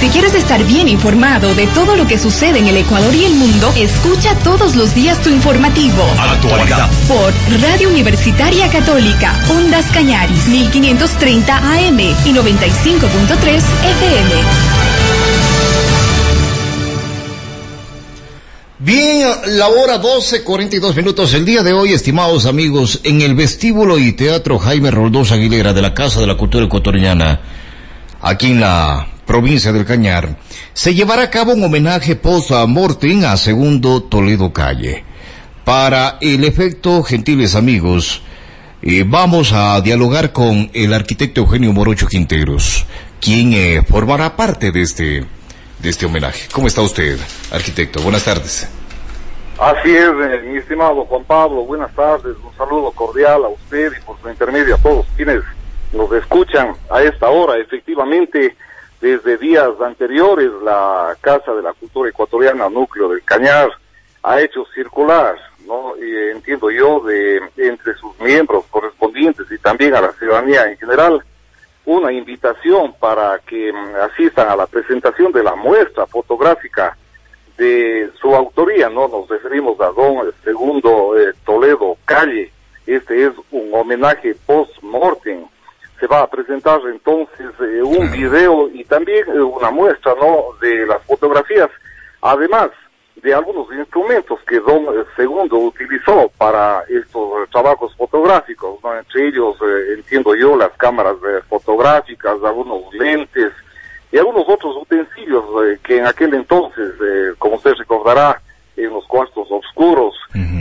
[0.01, 3.35] Si quieres estar bien informado de todo lo que sucede en el Ecuador y el
[3.35, 6.05] mundo, escucha todos los días tu informativo.
[6.17, 6.89] Actualidad.
[7.09, 14.31] Por Radio Universitaria Católica, Ondas Cañaris, 1530 AM y 95.3 FM.
[18.79, 21.35] Bien, la hora 12, 42 minutos.
[21.35, 25.83] El día de hoy, estimados amigos, en el vestíbulo y teatro Jaime Roldós Aguilera de
[25.83, 27.41] la Casa de la Cultura Ecuatoriana,
[28.23, 30.37] aquí en la provincia del Cañar,
[30.73, 35.05] se llevará a cabo un homenaje post-mortem a Segundo Toledo Calle.
[35.65, 38.23] Para el efecto, gentiles amigos,
[38.81, 42.87] eh, vamos a dialogar con el arquitecto Eugenio Morocho Quinteros,
[43.21, 45.25] quien eh, formará parte de este,
[45.79, 46.49] de este homenaje.
[46.51, 47.19] ¿Cómo está usted,
[47.53, 48.01] arquitecto?
[48.01, 48.67] Buenas tardes.
[49.61, 54.05] Así es, eh, mi estimado Juan Pablo, buenas tardes, un saludo cordial a usted y
[54.07, 55.43] por su intermedio a todos quienes
[55.93, 57.59] nos escuchan a esta hora.
[57.59, 58.57] Efectivamente,
[59.01, 63.71] desde días anteriores, la Casa de la Cultura Ecuatoriana Núcleo del Cañar
[64.23, 65.37] ha hecho circular,
[65.67, 65.95] ¿no?
[65.97, 71.23] Entiendo yo, de entre sus miembros correspondientes y también a la ciudadanía en general,
[71.85, 76.97] una invitación para que mm, asistan a la presentación de la muestra fotográfica
[77.57, 79.09] de su autoría, ¿no?
[79.09, 82.53] Nos referimos a don Segundo eh, Toledo Calle.
[82.87, 85.47] Este es un homenaje post-mortem
[85.99, 90.87] se va a presentar entonces eh, un video y también eh, una muestra no de
[90.87, 91.69] las fotografías.
[92.23, 92.71] Además
[93.17, 98.97] de algunos instrumentos que don eh, segundo utilizó para estos trabajos fotográficos ¿no?
[98.97, 99.57] entre ellos
[99.97, 101.17] entiendo yo las cámaras
[101.49, 103.53] fotográficas algunos lentes
[104.13, 105.45] y algunos otros utensilios
[105.83, 106.93] que en aquel entonces
[107.41, 108.41] como usted recordará
[108.77, 110.15] en los cuartos oscuros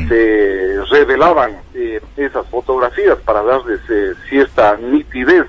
[0.10, 5.46] se revelaban eh, esas fotografías para darles eh, cierta nitidez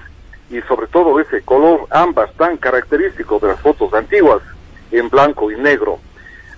[0.51, 4.43] y sobre todo ese color ámbar tan característico de las fotos antiguas
[4.91, 5.99] en blanco y negro.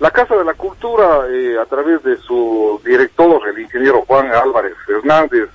[0.00, 4.74] La Casa de la Cultura, eh, a través de su director, el ingeniero Juan Álvarez
[4.84, 5.48] Fernández,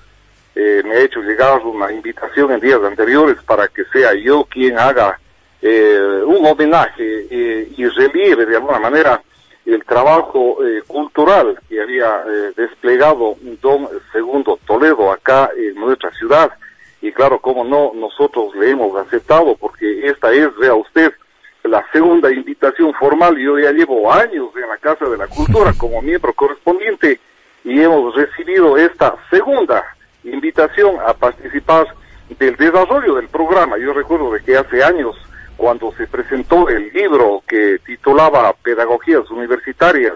[0.56, 5.20] me ha hecho llegar una invitación en días anteriores para que sea yo quien haga
[5.62, 7.28] un homenaje
[7.76, 9.22] y relieve de alguna manera
[9.66, 16.52] el trabajo eh, cultural que había eh, desplegado don Segundo Toledo acá en nuestra ciudad.
[17.02, 21.12] Y claro, como no, nosotros le hemos aceptado porque esta es, vea usted,
[21.64, 23.38] la segunda invitación formal.
[23.38, 27.20] Yo ya llevo años en la Casa de la Cultura como miembro correspondiente
[27.64, 29.84] y hemos recibido esta segunda
[30.24, 31.88] invitación a participar
[32.38, 33.78] del desarrollo del programa.
[33.78, 35.16] Yo recuerdo de que hace años
[35.58, 40.14] cuando se presentó el libro que titulaba Pedagogías Universitarias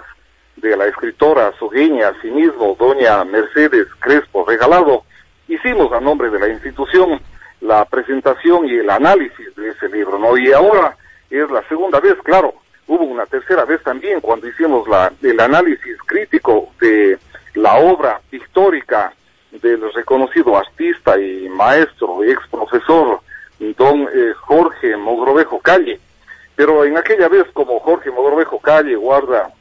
[0.57, 5.03] de la escritora sogueña, asimismo, doña Mercedes Crespo Regalado,
[5.47, 7.19] hicimos a nombre de la institución
[7.61, 10.37] la presentación y el análisis de ese libro, ¿no?
[10.37, 10.95] Y ahora
[11.29, 12.53] es la segunda vez, claro,
[12.87, 17.17] hubo una tercera vez también cuando hicimos la, el análisis crítico de
[17.55, 19.13] la obra histórica
[19.51, 23.19] del reconocido artista y maestro, ex profesor
[23.59, 25.99] don eh, Jorge Mogrovejo Calle.
[26.55, 29.51] Pero en aquella vez, como Jorge Mogrovejo Calle guarda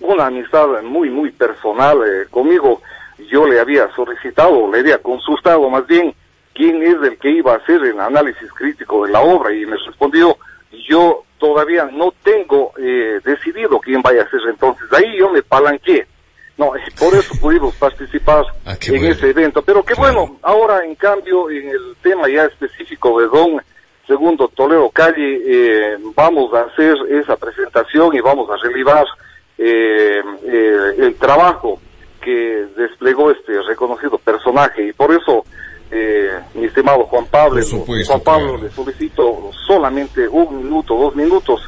[0.00, 2.82] una amistad muy, muy personal eh, conmigo,
[3.30, 6.14] yo le había solicitado, le había consultado más bien
[6.52, 9.76] quién es el que iba a hacer el análisis crítico de la obra y me
[9.76, 10.36] respondió,
[10.88, 14.40] yo todavía no tengo eh, decidido quién vaya a ser.
[14.48, 16.06] Entonces ahí yo me palanqué.
[16.56, 19.62] No, por eso pudimos participar Ah, en ese evento.
[19.62, 23.60] Pero qué bueno, ahora en cambio en el tema ya específico de Don
[24.06, 29.06] Segundo Toledo Calle, eh, vamos a hacer esa presentación y vamos a relevar
[29.56, 31.80] eh, eh, el trabajo
[32.20, 34.88] que desplegó este reconocido personaje.
[34.88, 35.44] Y por eso
[35.90, 37.62] eh, mi estimado Juan Pablo,
[38.06, 41.62] Juan Pablo le solicito solamente un minuto, dos minutos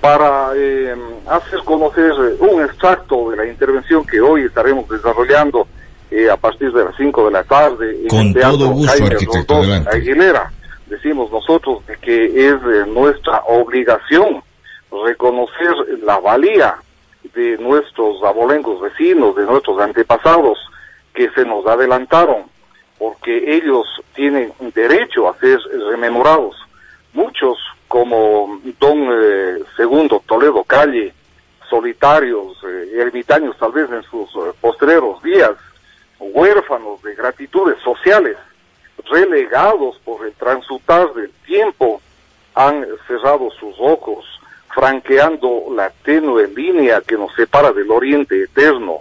[0.00, 0.94] para eh,
[1.26, 5.66] hacer conocer eh, un extracto de la intervención que hoy estaremos desarrollando
[6.10, 8.92] eh, a partir de las 5 de la tarde en Con el Teatro todo gusto,
[8.92, 9.88] Jaime arquitecto, Rondón.
[9.92, 10.52] Aguilera.
[10.86, 14.42] Decimos nosotros que es eh, nuestra obligación
[15.04, 16.76] reconocer la valía
[17.34, 20.58] de nuestros abolengos vecinos, de nuestros antepasados
[21.12, 22.44] que se nos adelantaron,
[22.98, 25.58] porque ellos tienen derecho a ser
[25.90, 26.56] rememorados.
[27.12, 27.58] Muchos,
[27.88, 31.12] como don eh, Segundo Toledo Calle,
[31.68, 35.52] solitarios, eh, ermitaños tal vez en sus eh, postreros días,
[36.20, 38.36] huérfanos de gratitudes sociales,
[39.10, 42.00] relegados por el transutar del tiempo,
[42.54, 44.24] han cerrado sus ojos,
[44.74, 48.98] franqueando la tenue línea que nos separa del oriente eterno.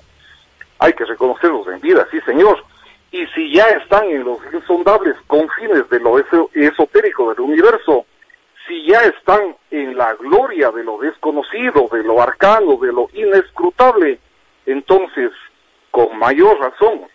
[0.80, 2.64] Hay que reconocerlos en vida, sí señor.
[3.12, 8.06] Y si ya están en los insondables confines de lo eso- esotérico del universo,
[8.68, 14.20] si ya están en la gloria de lo desconocido, de lo arcano, de lo inescrutable,
[14.66, 15.32] entonces,
[15.92, 17.08] con mayor razón,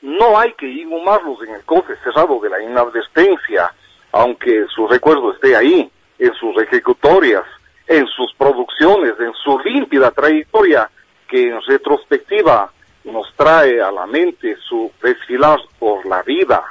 [0.00, 3.72] no hay que inhumarlos en el cofre cerrado de la inadvertencia,
[4.12, 7.44] aunque su recuerdo esté ahí, en sus ejecutorias,
[7.86, 10.90] en sus producciones, en su límpida trayectoria,
[11.28, 12.70] que en retrospectiva
[13.04, 16.62] nos trae a la mente su desfilar por la vida.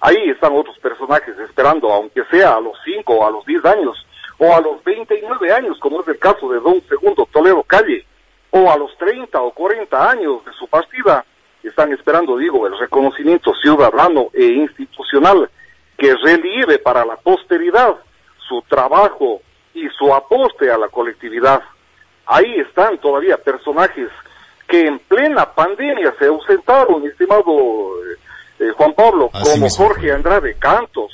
[0.00, 4.06] Ahí están otros personajes esperando, aunque sea a los 5 o a los 10 años,
[4.38, 8.06] o a los 29 años, como es el caso de Don Segundo Toledo Calle,
[8.50, 11.24] o a los 30 o 40 años de su partida,
[11.62, 15.50] están esperando, digo, el reconocimiento ciudadano e institucional
[15.98, 17.96] que relieve para la posteridad
[18.48, 19.42] su trabajo
[19.74, 21.62] y su aporte a la colectividad.
[22.26, 24.08] Ahí están todavía personajes
[24.66, 27.92] que en plena pandemia se ausentaron, estimado
[28.60, 31.10] eh, Juan Pablo, Así como Jorge Andrade Cantos,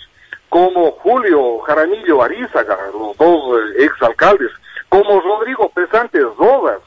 [0.48, 4.50] como Julio Jaramillo Arízaga, los dos eh, exalcaldes,
[4.88, 6.80] como Rodrigo Pesante Rodas,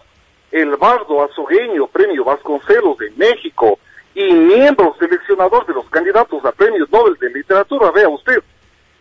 [0.52, 3.80] el bardo azogueño Premio Vasconcelos de México
[4.16, 8.42] y miembro seleccionador de los candidatos a Premios Nobel de Literatura, vea usted,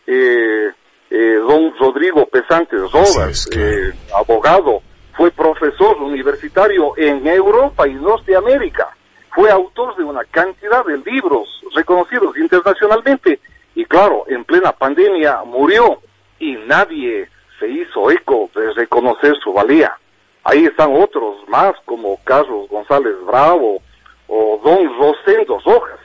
[0.06, 0.70] eh,
[1.10, 4.82] eh, don Rodrigo Pesante Rodas, eh, abogado,
[5.16, 8.96] fue profesor universitario en Europa y Norteamérica,
[9.34, 13.40] fue autor de una cantidad de libros reconocidos internacionalmente
[13.74, 16.00] y claro, en plena pandemia murió
[16.38, 19.96] y nadie se hizo eco de reconocer su valía.
[20.44, 23.82] Ahí están otros más como Carlos González Bravo
[24.28, 25.98] o don Rosendo Rojas,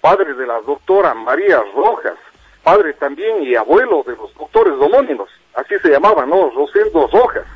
[0.00, 2.14] padre de la doctora María Rojas,
[2.62, 6.50] padre también y abuelo de los doctores homónimos, así se llamaba, ¿no?
[6.50, 7.46] Rosendo Rojas,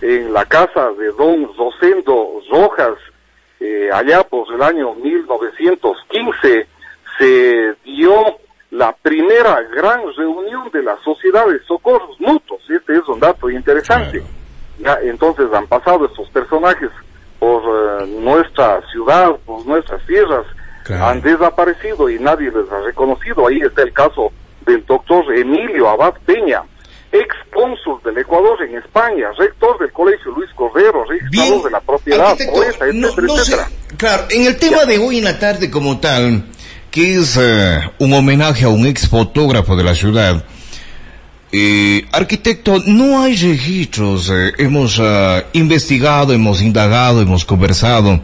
[0.00, 2.94] en la casa de don Rosendo Rojas,
[3.60, 6.66] eh, allá por el año 1915,
[7.18, 8.38] se dio
[8.70, 12.60] la primera gran reunión de la sociedad de socorros mutuos.
[12.68, 14.22] Este es un dato interesante.
[14.78, 16.90] Ya, entonces han pasado estos personajes
[17.38, 20.46] por eh, nuestra ciudad, por nuestras tierras,
[20.90, 23.46] han desaparecido y nadie les ha reconocido.
[23.46, 24.32] Ahí está el caso
[24.64, 26.62] del doctor Emilio Abad Peña,
[27.12, 32.36] ex cónsul del Ecuador en España, rector del Colegio Luis Cordero, registrador de la propiedad,
[32.50, 33.70] poeta, etcétera, no sé, etcétera.
[33.96, 36.44] claro, en el tema de hoy en la tarde como tal,
[36.90, 40.44] que es eh, un homenaje a un ex fotógrafo de la ciudad,
[41.50, 48.20] eh, arquitecto, no hay registros, eh, hemos ah, investigado, hemos indagado, hemos conversado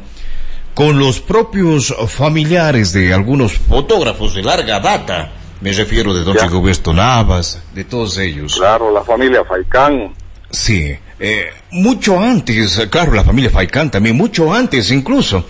[0.75, 6.37] con los propios familiares de algunos fotógrafos de larga data, me refiero de Don.
[6.37, 8.57] Rigoberto Navas, de todos ellos.
[8.57, 10.15] Claro, la familia Faicán.
[10.51, 15.45] Sí, eh, mucho antes, eh, claro, la familia Faicán también, mucho antes incluso,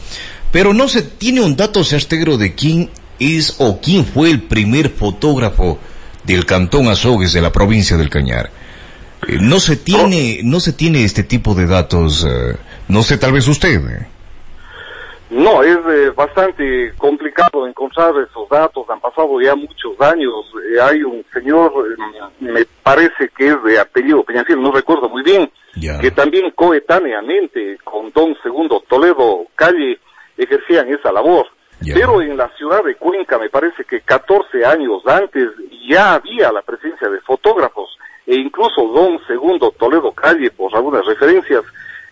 [0.51, 4.91] pero no se tiene un dato certero de quién es o quién fue el primer
[4.91, 5.79] fotógrafo
[6.25, 8.51] del cantón Azogues de la provincia del Cañar.
[9.29, 12.57] Eh, no se tiene, no se tiene este tipo de datos, eh,
[12.89, 13.81] no sé, tal vez usted.
[15.35, 20.33] No, es eh, bastante complicado encontrar esos datos, han pasado ya muchos años.
[20.71, 25.25] Eh, hay un señor, eh, me parece que es de apellido Peñafiel, no recuerdo muy
[25.25, 25.51] bien,
[26.01, 29.99] que también coetáneamente con don Segundo Toledo Calle
[30.39, 31.49] ejercían esa labor.
[31.83, 35.49] Pero en la ciudad de Cuenca, me parece que 14 años antes
[35.89, 37.91] ya había la presencia de fotógrafos
[38.25, 41.65] e incluso don Segundo Toledo Calle, por algunas referencias,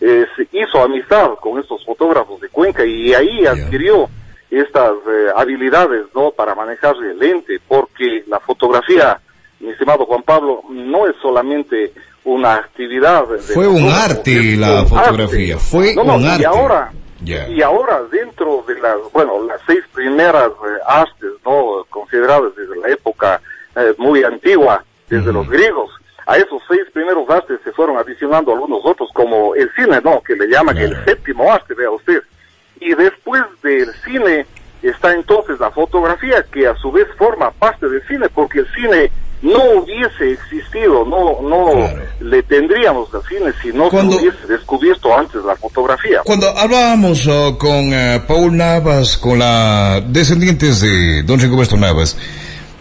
[0.05, 4.09] eh, se hizo amistad con estos fotógrafos de Cuenca y ahí adquirió
[4.51, 9.21] estas eh, habilidades no para manejar el lente, porque la fotografía,
[9.61, 11.93] mi estimado Juan Pablo, no es solamente
[12.25, 13.27] una actividad.
[13.55, 16.43] Fue un arte la fotografía, fue un arte.
[16.43, 16.93] Y ahora,
[17.25, 22.89] y ahora dentro de las, bueno, las seis primeras eh, artes, no consideradas desde la
[22.89, 23.41] época
[23.77, 25.91] eh, muy antigua, desde los griegos,
[26.27, 30.23] a esos seis primeros artes se fueron adicionando algunos otros, como el cine, ¿no?
[30.23, 32.23] Que le llaman el séptimo arte, vea usted.
[32.81, 34.47] Y después del cine
[34.83, 39.11] está entonces la fotografía, que a su vez forma parte del cine, porque el cine
[39.43, 45.45] no hubiese existido, no, no le tendríamos al cine si no se hubiese descubierto antes
[45.45, 46.21] la fotografía.
[46.25, 52.17] Cuando hablábamos oh, con eh, Paul Navas, con la descendientes de Don Rigoberto Navas,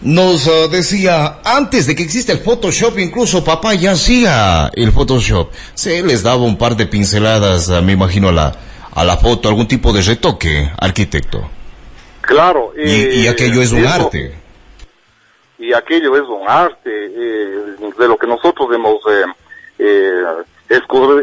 [0.02, 5.52] nos uh, decía, antes de que exista el Photoshop, incluso papá ya hacía el Photoshop.
[5.74, 8.52] Se les daba un par de pinceladas, uh, me imagino, a la,
[8.94, 11.48] a la foto, algún tipo de retoque, arquitecto.
[12.20, 12.72] Claro.
[12.76, 14.34] y, y, aquello es un arte.
[15.58, 19.24] Y aquello es un arte, eh, de lo que nosotros hemos eh,
[19.78, 20.24] eh,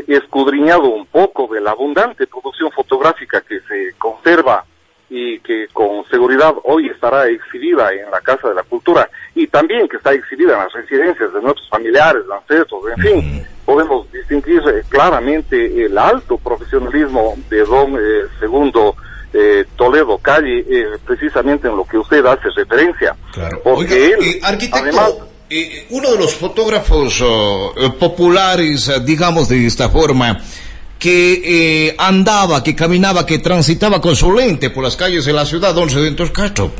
[0.07, 4.63] escudriñado un poco de la abundante producción fotográfica que se conserva
[5.09, 9.87] y que con seguridad hoy estará exhibida en la Casa de la Cultura y también
[9.87, 14.83] que está exhibida en las residencias de nuestros familiares, ancestros, en fin, podemos distinguir eh,
[14.89, 18.95] claramente el alto profesionalismo de don eh, segundo
[19.33, 20.65] eh, Toledo Calle,
[21.05, 23.15] precisamente en lo que usted hace referencia.
[23.63, 24.39] Porque él,
[24.71, 25.13] además,
[25.91, 30.39] uno de los fotógrafos oh, populares, digamos de esta forma,
[30.99, 35.45] que eh, andaba, que caminaba, que transitaba con su lente por las calles de la
[35.45, 36.71] ciudad, don Sedentos Castro.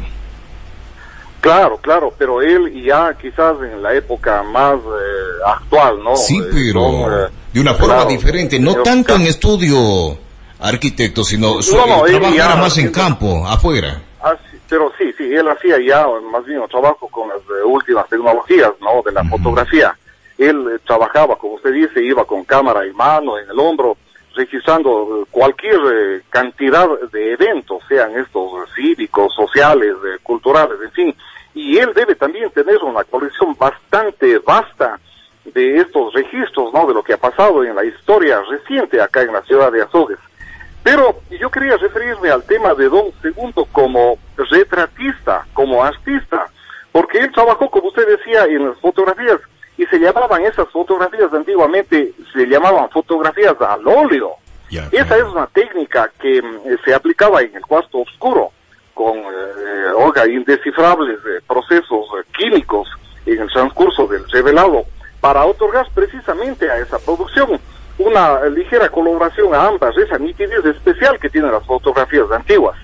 [1.40, 6.18] Claro, claro, pero él ya quizás en la época más eh, actual, ¿no?
[6.18, 10.18] Sí, eh, pero de una forma diferente, no tanto en estudio
[10.60, 14.02] arquitecto, sino su trabajo era más en campo, afuera.
[14.22, 14.36] Ah,
[14.68, 19.02] pero sí, sí, él hacía ya más bien un trabajo con las últimas tecnologías, ¿no?
[19.02, 19.96] De la fotografía.
[20.38, 23.98] Él trabajaba, como usted dice, iba con cámara en mano, en el hombro,
[24.36, 31.16] registrando cualquier eh, cantidad de eventos, sean estos cívicos, sociales, eh, culturales, en fin.
[31.54, 35.00] Y él debe también tener una colección bastante vasta
[35.46, 36.86] de estos registros, ¿no?
[36.88, 40.20] De lo que ha pasado en la historia reciente acá en la ciudad de Azogues.
[40.84, 46.48] Pero yo quería referirme al tema de Don Segundo como retratista, como artista,
[46.92, 49.40] porque él trabajó, como usted decía, en las fotografías
[49.80, 54.34] y se llamaban esas fotografías antiguamente, se llamaban fotografías al óleo.
[54.70, 58.52] Esa es una técnica que mm, se aplicaba en el cuarto oscuro,
[58.94, 62.90] con, eh, indescifrables eh, procesos eh, químicos
[63.26, 64.84] en el transcurso del revelado,
[65.22, 67.58] para otorgar precisamente a esa producción
[68.00, 72.78] una ligera coloración a ambas, esa nitidez especial que tienen las fotografías antiguas.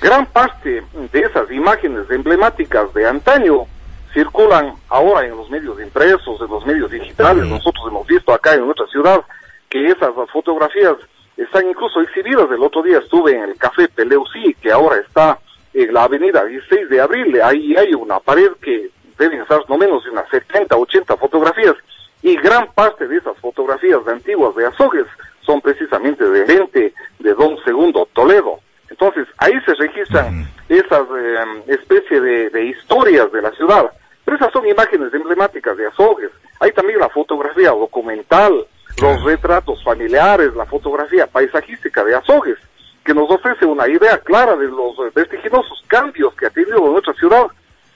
[0.00, 0.82] Gran parte
[1.12, 3.66] de esas imágenes emblemáticas de antaño
[4.14, 7.44] circulan ahora en los medios impresos, en los medios digitales.
[7.44, 9.20] Nosotros hemos visto acá en nuestra ciudad
[9.68, 10.94] que esas fotografías
[11.36, 12.48] están incluso exhibidas.
[12.50, 15.38] El otro día estuve en el Café Peleusí, que ahora está
[15.74, 17.40] en la avenida 16 de abril.
[17.42, 21.74] Ahí hay una pared que deben estar no menos de unas 70, 80 fotografías.
[22.22, 25.06] Y gran parte de esas fotografías de antiguas de Azogues
[25.44, 28.60] son precisamente de lente de Don Segundo Toledo.
[28.88, 33.90] Entonces, ahí se registran esas eh, especie de, de historias de la ciudad
[34.24, 36.30] pero esas son imágenes emblemáticas de Azogues.
[36.60, 38.66] Hay también la fotografía documental,
[39.00, 42.58] los retratos familiares, la fotografía paisajística de Azogues,
[43.04, 47.46] que nos ofrece una idea clara de los vertiginosos cambios que ha tenido nuestra ciudad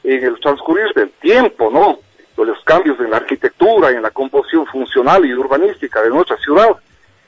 [0.05, 1.99] en el transcurrir del tiempo, ¿no?
[2.45, 6.77] Los cambios en la arquitectura, en la composición funcional y urbanística de nuestra ciudad.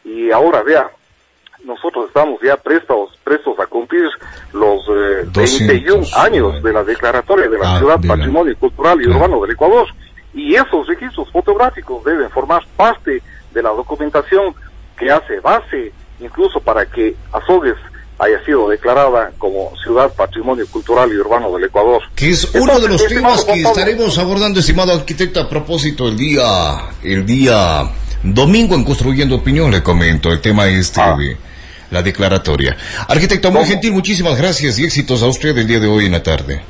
[0.04, 0.88] Y ahora, vea,
[1.64, 4.08] nosotros estamos ya prestos, prestos a cumplir
[4.52, 4.86] los
[5.32, 9.52] 21 eh, años de la declaratoria de la ah, ciudad patrimonio cultural y urbano del
[9.52, 9.86] Ecuador
[10.34, 14.54] y esos registros fotográficos deben formar parte de la documentación
[14.96, 17.76] que hace base incluso para que Azogues
[18.18, 22.02] haya sido declarada como ciudad patrimonio cultural y urbano del Ecuador.
[22.14, 26.42] Que es uno de los temas que estaremos abordando, estimado arquitecto, a propósito el día,
[27.02, 27.90] el día
[28.22, 31.16] domingo en Construyendo Opinión, le comento, el tema este ah.
[31.16, 31.36] de
[31.90, 32.76] la declaratoria.
[33.08, 36.22] Arquitecto, muy gentil, muchísimas gracias y éxitos a usted el día de hoy en la
[36.22, 36.62] tarde.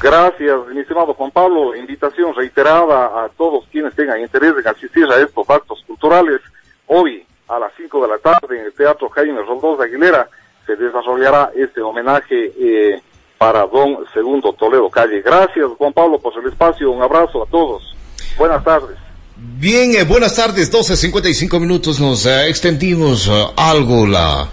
[0.00, 1.74] Gracias, mi estimado Juan Pablo.
[1.74, 6.40] Invitación reiterada a todos quienes tengan interés en asistir a estos actos culturales.
[6.86, 10.28] Hoy, a las 5 de la tarde, en el Teatro Jaime Roldós de Aguilera,
[10.66, 13.00] se desarrollará este homenaje eh,
[13.38, 15.22] para don Segundo Toledo Calle.
[15.22, 16.90] Gracias, Juan Pablo, por el espacio.
[16.90, 17.94] Un abrazo a todos.
[18.36, 18.98] Buenas tardes.
[19.36, 22.00] Bien, eh, buenas tardes, 12.55 minutos.
[22.00, 24.48] Nos eh, extendimos eh, algo la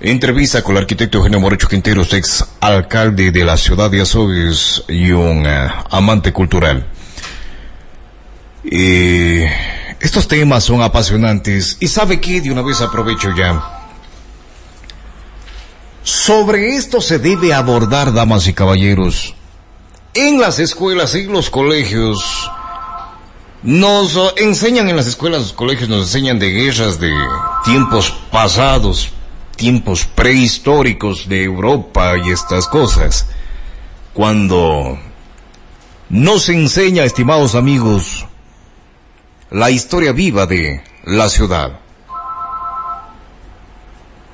[0.00, 5.10] entrevista con el arquitecto Eugenio Morecho Quinteros, ex alcalde de la ciudad de Azogues y
[5.10, 6.86] un eh, amante cultural.
[8.64, 9.50] Eh,
[10.00, 13.78] estos temas son apasionantes y sabe que de una vez aprovecho ya.
[16.02, 19.34] Sobre esto se debe abordar, damas y caballeros.
[20.14, 22.50] En las escuelas, en los colegios,
[23.62, 27.12] nos uh, enseñan en las escuelas, los colegios nos enseñan de guerras de
[27.64, 29.10] tiempos pasados,
[29.58, 33.26] tiempos prehistóricos de Europa y estas cosas.
[34.14, 34.98] Cuando
[36.08, 38.26] nos enseña, estimados amigos,
[39.50, 41.80] la historia viva de la ciudad.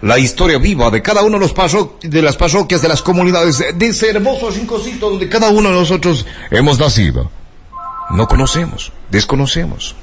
[0.02, 1.54] La historia viva de cada uno de, los
[2.02, 4.50] de las parroquias, de las comunidades, de ese hermoso
[5.00, 7.30] donde cada uno de nosotros hemos nacido.
[8.10, 9.96] No conocemos, desconocemos.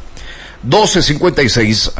[0.64, 1.92] 1256.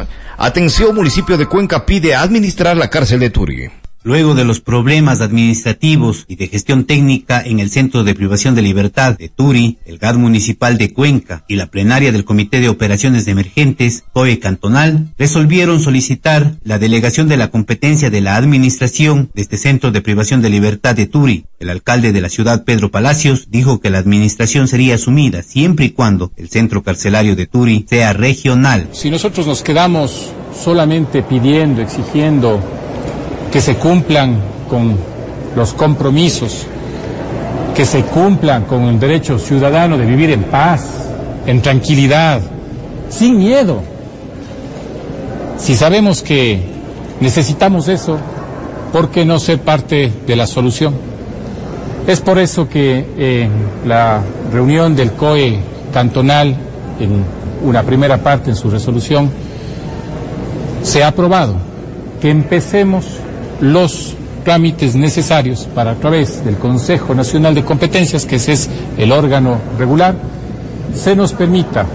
[0.42, 3.70] Atención, municipio de Cuenca pide administrar la cárcel de Turi.
[4.04, 8.62] Luego de los problemas administrativos y de gestión técnica en el Centro de Privación de
[8.62, 13.24] Libertad de Turi, el GAD municipal de Cuenca y la plenaria del Comité de Operaciones
[13.24, 19.42] de Emergentes, COE Cantonal, resolvieron solicitar la delegación de la competencia de la administración de
[19.42, 21.44] este Centro de Privación de Libertad de Turi.
[21.60, 25.90] El alcalde de la ciudad, Pedro Palacios, dijo que la administración sería asumida siempre y
[25.90, 28.88] cuando el centro carcelario de Turi sea regional.
[28.90, 32.60] Si nosotros nos quedamos solamente pidiendo, exigiendo
[33.52, 34.38] que se cumplan
[34.68, 34.96] con
[35.54, 36.64] los compromisos,
[37.74, 40.86] que se cumplan con el derecho ciudadano de vivir en paz,
[41.46, 42.40] en tranquilidad,
[43.10, 43.82] sin miedo.
[45.58, 46.60] Si sabemos que
[47.20, 48.18] necesitamos eso,
[48.90, 50.94] ¿por qué no ser parte de la solución?
[52.06, 53.50] Es por eso que en
[53.86, 55.58] la reunión del COE
[55.92, 56.56] cantonal,
[56.98, 57.24] en
[57.62, 59.30] una primera parte en su resolución,
[60.82, 61.54] se ha aprobado
[62.20, 63.04] que empecemos
[63.62, 69.12] los trámites necesarios para a través del Consejo Nacional de Competencias, que ese es el
[69.12, 70.16] órgano regular,
[70.94, 71.86] se nos permita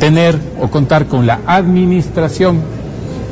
[0.00, 2.60] tener o contar con la administración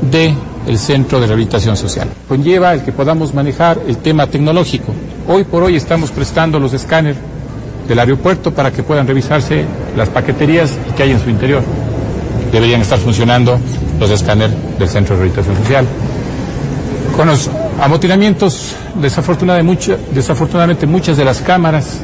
[0.08, 0.34] de
[0.68, 2.08] el Centro de Rehabilitación Social.
[2.28, 4.94] Conlleva el que podamos manejar el tema tecnológico.
[5.26, 7.18] Hoy por hoy estamos prestando los escáneres
[7.88, 9.64] del aeropuerto para que puedan revisarse
[9.96, 11.62] las paqueterías que hay en su interior.
[12.52, 13.58] Deberían estar funcionando
[13.98, 15.86] los escáneres del Centro de Rehabilitación Social.
[17.22, 17.48] Con los
[17.80, 22.00] amotinamientos, desafortunadamente, mucha- desafortunadamente muchas de las cámaras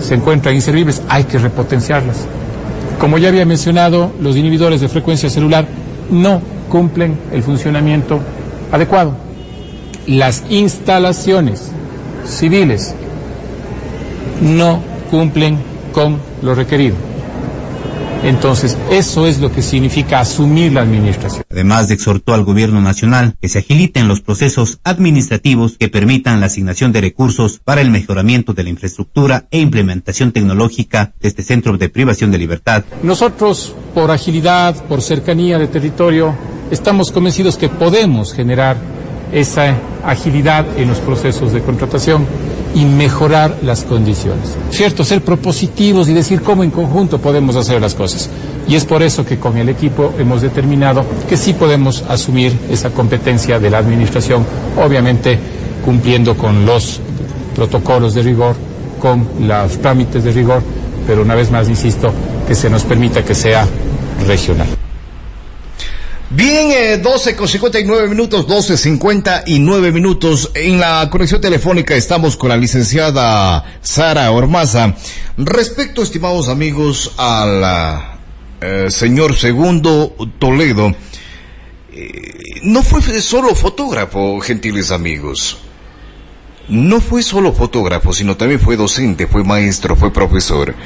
[0.00, 2.18] se encuentran inservibles, hay que repotenciarlas.
[3.00, 5.66] Como ya había mencionado, los inhibidores de frecuencia celular
[6.12, 8.20] no cumplen el funcionamiento
[8.70, 9.14] adecuado.
[10.06, 11.72] Las instalaciones
[12.24, 12.94] civiles
[14.42, 15.58] no cumplen
[15.92, 16.94] con lo requerido.
[18.22, 21.44] Entonces, eso es lo que significa asumir la administración.
[21.50, 26.92] Además, exhortó al gobierno nacional que se agiliten los procesos administrativos que permitan la asignación
[26.92, 31.88] de recursos para el mejoramiento de la infraestructura e implementación tecnológica de este centro de
[31.88, 32.84] privación de libertad.
[33.02, 36.34] Nosotros, por agilidad, por cercanía de territorio,
[36.70, 38.76] estamos convencidos que podemos generar
[39.32, 42.26] esa agilidad en los procesos de contratación
[42.74, 44.56] y mejorar las condiciones.
[44.70, 48.30] Cierto, ser propositivos y decir cómo en conjunto podemos hacer las cosas.
[48.68, 52.90] Y es por eso que con el equipo hemos determinado que sí podemos asumir esa
[52.90, 54.44] competencia de la administración,
[54.82, 55.38] obviamente
[55.84, 57.00] cumpliendo con los
[57.54, 58.54] protocolos de rigor,
[59.00, 60.62] con los trámites de rigor,
[61.06, 62.12] pero una vez más insisto,
[62.46, 63.66] que se nos permita que sea
[64.26, 64.79] regional.
[66.32, 70.52] Bien, eh, 12 con 59 minutos, 12, 59 minutos.
[70.54, 74.94] En la conexión telefónica estamos con la licenciada Sara Ormaza.
[75.36, 78.00] Respecto, estimados amigos, al
[78.60, 80.94] eh, señor Segundo Toledo,
[81.92, 85.58] eh, no fue solo fotógrafo, gentiles amigos.
[86.68, 90.76] No fue solo fotógrafo, sino también fue docente, fue maestro, fue profesor.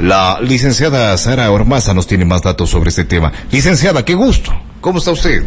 [0.00, 3.30] La licenciada Sara Ormaza nos tiene más datos sobre este tema.
[3.50, 4.54] Licenciada, qué gusto.
[4.80, 5.42] ¿Cómo está usted?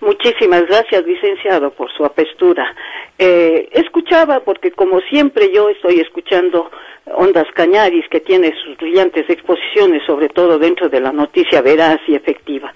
[0.00, 2.74] Muchísimas gracias, licenciado, por su apertura.
[3.18, 6.70] Eh, escuchaba, porque como siempre yo estoy escuchando
[7.14, 12.14] Ondas Cañaris, que tiene sus brillantes exposiciones, sobre todo dentro de la noticia veraz y
[12.14, 12.72] efectiva.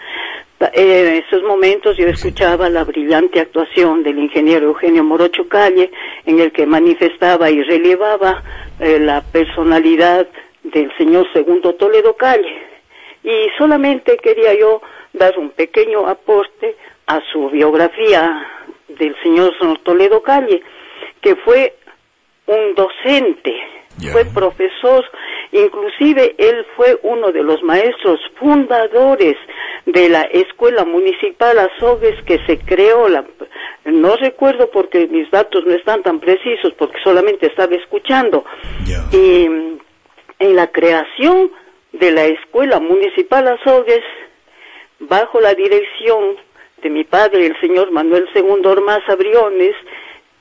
[0.73, 5.91] Eh, en esos momentos yo escuchaba la brillante actuación del ingeniero Eugenio Morocho Calle,
[6.27, 8.43] en el que manifestaba y relevaba
[8.81, 10.27] eh, la personalidad
[10.63, 12.63] del señor Segundo Toledo Calle.
[13.23, 14.83] Y solamente quería yo
[15.15, 18.47] dar un pequeño aporte a su biografía
[18.89, 19.53] del señor
[19.83, 20.63] Toledo Calle,
[21.21, 21.75] que fue
[22.47, 23.55] un docente,
[24.13, 25.05] fue profesor,
[25.53, 29.37] inclusive él fue uno de los maestros fundadores
[29.87, 33.25] de la Escuela Municipal Azogues que se creó, la,
[33.85, 38.45] no recuerdo porque mis datos no están tan precisos, porque solamente estaba escuchando,
[39.13, 39.45] y
[40.39, 41.51] en la creación
[41.93, 44.03] de la Escuela Municipal Azogues,
[45.01, 46.37] bajo la dirección
[46.83, 49.75] de mi padre, el señor Manuel II Ormaza Briones,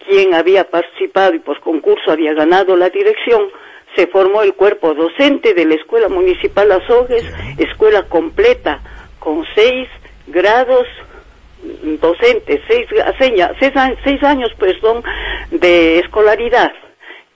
[0.06, 3.49] quien había participado y por concurso había ganado la dirección,
[3.95, 7.24] se formó el cuerpo docente de la Escuela Municipal Azogues,
[7.58, 8.82] escuela completa,
[9.20, 9.88] con seis
[10.28, 10.88] grados
[12.01, 12.88] docentes, seis,
[13.20, 13.74] seis,
[14.04, 15.04] seis años perdón,
[15.51, 16.74] de escolaridad.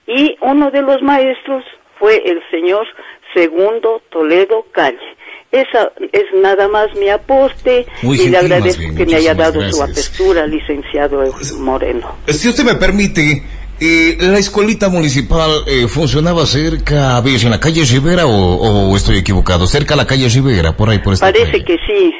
[0.06, 1.64] Y uno de los maestros
[1.98, 2.86] fue el señor
[3.34, 5.16] Segundo Toledo Calle.
[5.50, 10.46] Esa es nada más mi aporte y le agradezco que me haya dado su apertura,
[10.46, 11.24] licenciado
[11.58, 12.16] Moreno.
[12.26, 13.42] Si usted me permite,
[13.80, 19.66] eh, ¿la escuelita municipal eh, funcionaba cerca, en la calle Rivera o, estoy equivocado?
[19.66, 22.14] Cerca de la calle Rivera, por ahí, por esta Parece que sí,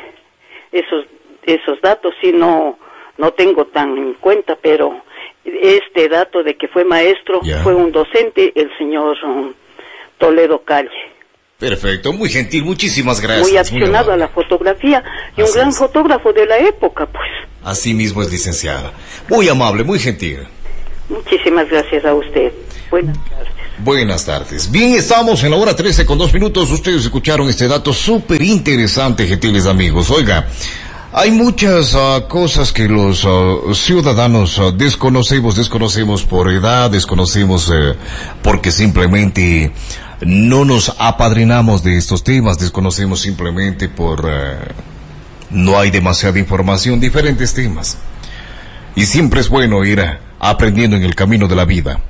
[0.73, 1.05] esos,
[1.45, 2.79] esos datos sí no,
[3.19, 5.03] no tengo tan en cuenta, pero
[5.45, 9.53] este dato de que fue maestro, fue un docente, el señor um,
[10.17, 11.08] Toledo Calle.
[11.59, 13.49] Perfecto, muy gentil, muchísimas gracias.
[13.49, 15.03] Muy accionado a la fotografía
[15.37, 17.29] y un gran fotógrafo de la época, pues.
[17.65, 18.93] Así mismo es licenciada.
[19.29, 20.47] Muy amable, muy gentil.
[21.09, 22.53] Muchísimas gracias a usted.
[22.93, 23.49] Buenas tardes.
[23.79, 24.71] Buenas tardes.
[24.71, 26.71] Bien, estamos en la hora 13 con dos minutos.
[26.71, 30.11] Ustedes escucharon este dato súper interesante, gentiles amigos.
[30.11, 30.47] Oiga,
[31.13, 37.95] hay muchas ah, cosas que los ah, ciudadanos ah, desconocemos, desconocemos por edad, desconocemos eh,
[38.43, 39.73] porque simplemente
[40.21, 44.27] no nos apadrinamos de estos temas, desconocemos simplemente por...
[44.29, 44.59] Eh,
[45.51, 47.97] no hay demasiada información, diferentes temas.
[48.95, 50.05] Y siempre es bueno ir
[50.39, 52.01] aprendiendo en el camino de la vida,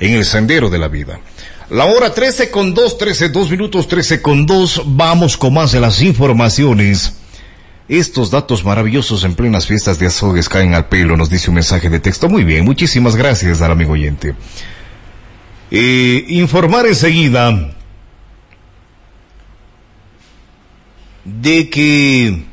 [0.00, 1.20] en el sendero de la vida.
[1.68, 5.80] La hora 13 con 2, 13, 2 minutos 13 con 2, vamos con más de
[5.80, 7.12] las informaciones.
[7.88, 11.90] Estos datos maravillosos en plenas fiestas de azogues caen al pelo, nos dice un mensaje
[11.90, 12.28] de texto.
[12.28, 14.34] Muy bien, muchísimas gracias al amigo oyente.
[15.70, 17.74] Eh, informar enseguida
[21.24, 22.44] de que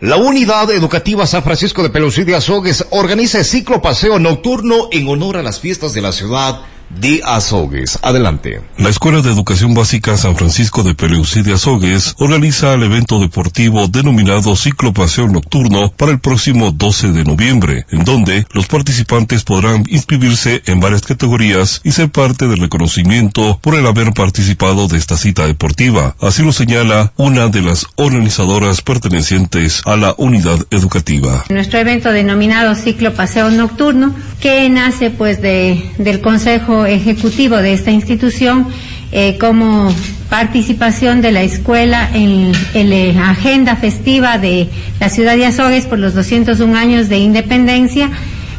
[0.00, 5.08] la Unidad Educativa San Francisco de Pelusí de Azogues organiza el ciclo paseo nocturno en
[5.08, 6.60] honor a las fiestas de la ciudad
[7.00, 7.98] de Azogues.
[8.02, 8.60] Adelante.
[8.78, 13.88] La Escuela de Educación Básica San Francisco de Peleucí de Azogues organiza el evento deportivo
[13.88, 19.84] denominado Ciclo Paseo Nocturno para el próximo 12 de noviembre, en donde los participantes podrán
[19.88, 25.16] inscribirse en varias categorías y ser parte del reconocimiento por el haber participado de esta
[25.16, 26.16] cita deportiva.
[26.20, 31.44] Así lo señala una de las organizadoras pertenecientes a la unidad educativa.
[31.48, 37.90] Nuestro evento denominado Ciclo Paseo Nocturno, que nace pues de, del Consejo ejecutivo de esta
[37.90, 38.66] institución
[39.12, 39.94] eh, como
[40.28, 44.68] participación de la escuela en, la agenda festiva de
[44.98, 48.10] la ciudad de Azogues por los 201 años de independencia,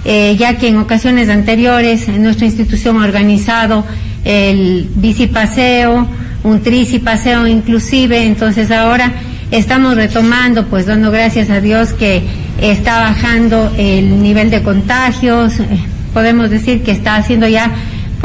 [0.05, 3.86] eh, ya que en ocasiones anteriores nuestra institución ha organizado
[4.23, 6.07] el bicipaseo,
[6.43, 9.11] un tricipaseo inclusive, entonces ahora
[9.51, 12.23] estamos retomando, pues dando gracias a Dios que
[12.61, 15.65] está bajando el nivel de contagios, eh,
[16.13, 17.71] podemos decir que está haciendo ya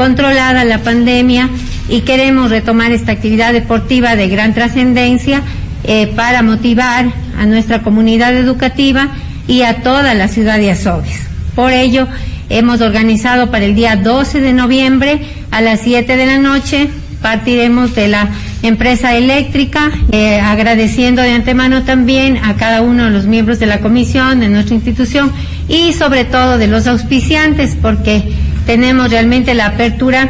[0.01, 1.47] controlada la pandemia
[1.87, 5.43] y queremos retomar esta actividad deportiva de gran trascendencia
[5.83, 7.05] eh, para motivar
[7.37, 9.09] a nuestra comunidad educativa
[9.47, 11.21] y a toda la ciudad de Azogues.
[11.53, 12.07] Por ello,
[12.49, 15.21] hemos organizado para el día 12 de noviembre
[15.51, 16.89] a las 7 de la noche,
[17.21, 18.27] partiremos de la
[18.63, 23.81] empresa eléctrica, eh, agradeciendo de antemano también a cada uno de los miembros de la
[23.81, 25.31] comisión, de nuestra institución
[25.67, 28.23] y sobre todo de los auspiciantes, porque
[28.65, 30.29] tenemos realmente la apertura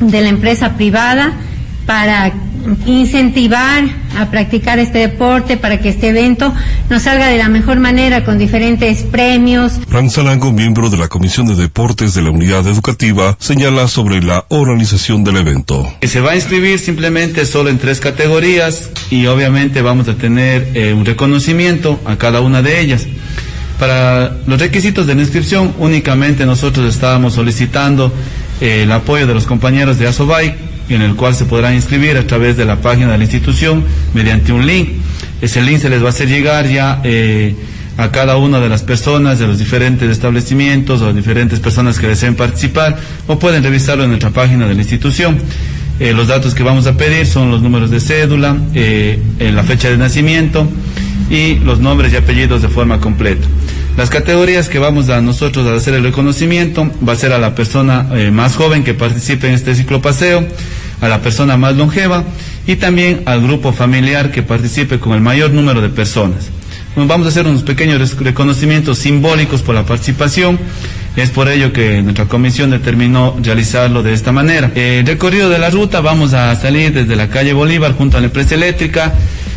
[0.00, 1.32] de la empresa privada
[1.86, 2.32] para
[2.86, 3.84] incentivar
[4.16, 6.54] a practicar este deporte para que este evento
[6.90, 9.72] nos salga de la mejor manera con diferentes premios.
[9.88, 14.44] Fran Salango, miembro de la Comisión de Deportes de la Unidad Educativa, señala sobre la
[14.48, 15.92] organización del evento.
[16.02, 20.92] Se va a inscribir simplemente solo en tres categorías y obviamente vamos a tener eh,
[20.92, 23.06] un reconocimiento a cada una de ellas.
[23.82, 28.12] Para los requisitos de la inscripción, únicamente nosotros estábamos solicitando
[28.60, 30.54] eh, el apoyo de los compañeros de ASOBAI,
[30.88, 33.82] en el cual se podrán inscribir a través de la página de la institución
[34.14, 34.90] mediante un link.
[35.40, 37.56] Ese link se les va a hacer llegar ya eh,
[37.96, 42.36] a cada una de las personas de los diferentes establecimientos o diferentes personas que deseen
[42.36, 45.40] participar o pueden revisarlo en nuestra página de la institución.
[45.98, 48.56] Eh, los datos que vamos a pedir son los números de cédula,
[49.40, 50.68] la fecha de nacimiento
[51.32, 53.48] y los nombres y apellidos de forma completa.
[53.96, 57.54] Las categorías que vamos a nosotros a hacer el reconocimiento va a ser a la
[57.54, 60.46] persona eh, más joven que participe en este ciclopaseo,
[61.00, 62.22] a la persona más longeva
[62.66, 66.50] y también al grupo familiar que participe con el mayor número de personas.
[66.96, 70.58] vamos a hacer unos pequeños reconocimientos simbólicos por la participación.
[71.16, 74.70] Es por ello que nuestra comisión determinó realizarlo de esta manera.
[74.74, 78.26] El recorrido de la ruta vamos a salir desde la calle Bolívar junto a la
[78.26, 79.12] empresa eléctrica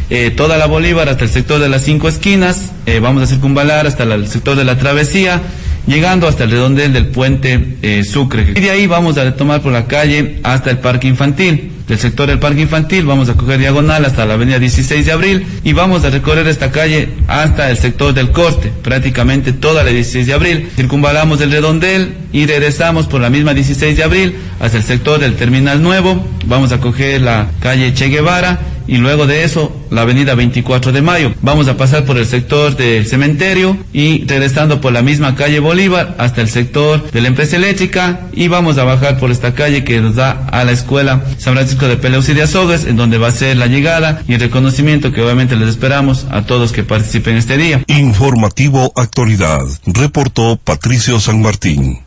[0.09, 3.87] eh, toda la Bolívar hasta el sector de las cinco esquinas, eh, vamos a circunvalar
[3.87, 5.41] hasta el sector de la travesía,
[5.87, 8.53] llegando hasta el redondel del puente eh, Sucre.
[8.55, 11.71] Y de ahí vamos a retomar por la calle hasta el parque infantil.
[11.88, 15.45] Del sector del parque infantil vamos a coger diagonal hasta la avenida 16 de abril
[15.63, 20.25] y vamos a recorrer esta calle hasta el sector del corte, prácticamente toda la 16
[20.25, 20.69] de abril.
[20.75, 25.36] Circunvalamos el redondel y regresamos por la misma 16 de abril hasta el sector del
[25.36, 26.25] terminal nuevo.
[26.47, 31.01] Vamos a coger la calle Che Guevara y luego de eso la avenida 24 de
[31.01, 31.33] Mayo.
[31.41, 36.15] Vamos a pasar por el sector del cementerio y regresando por la misma calle Bolívar
[36.17, 40.01] hasta el sector de la empresa eléctrica y vamos a bajar por esta calle que
[40.01, 43.27] nos da a la escuela San Francisco de Peleus y de Azogues en donde va
[43.27, 47.38] a ser la llegada y el reconocimiento que obviamente les esperamos a todos que participen
[47.38, 47.83] este día.
[47.88, 49.65] Informativo Actualidad.
[49.86, 52.04] Reportó Patricio San Martín.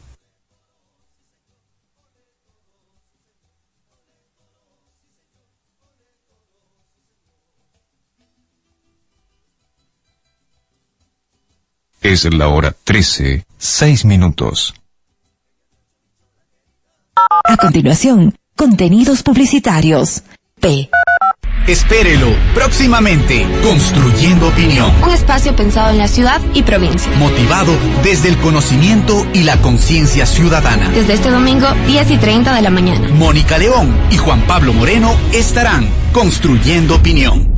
[12.00, 14.74] Es la hora 13, 6 minutos.
[17.16, 20.22] A continuación, contenidos publicitarios.
[20.60, 20.88] P.
[21.66, 24.90] Espérelo, próximamente, Construyendo Opinión.
[25.02, 27.10] Un espacio pensado en la ciudad y provincia.
[27.16, 27.72] Motivado
[28.04, 30.88] desde el conocimiento y la conciencia ciudadana.
[30.90, 33.08] Desde este domingo, 10 y 30 de la mañana.
[33.08, 37.57] Mónica León y Juan Pablo Moreno estarán construyendo opinión.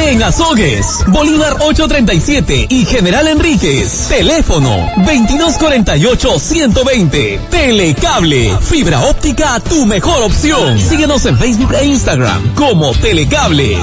[0.00, 4.06] en Azogues, Bolívar 837 y General Enríquez.
[4.08, 7.40] Teléfono 2248-120.
[7.48, 8.56] Telecable.
[8.60, 10.78] Fibra óptica, tu mejor opción.
[10.78, 13.78] Síguenos en Facebook e Instagram como Telecable.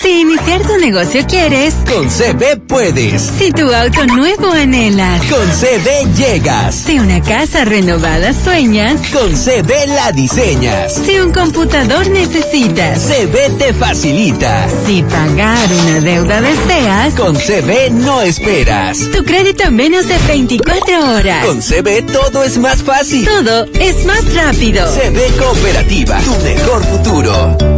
[0.00, 3.22] Si iniciar tu negocio quieres, con CB puedes.
[3.22, 6.74] Si tu auto nuevo anhelas, con CB llegas.
[6.74, 10.94] Si una casa renovada sueñas, con CB la diseñas.
[10.94, 14.68] Si un computador necesitas, CB te facilita.
[14.86, 18.98] Si pagar una deuda deseas, con CB no esperas.
[19.10, 21.46] Tu crédito en menos de 24 horas.
[21.46, 23.24] Con CB todo es más fácil.
[23.24, 24.86] Todo es más rápido.
[24.86, 27.75] CB Cooperativa, tu mejor futuro.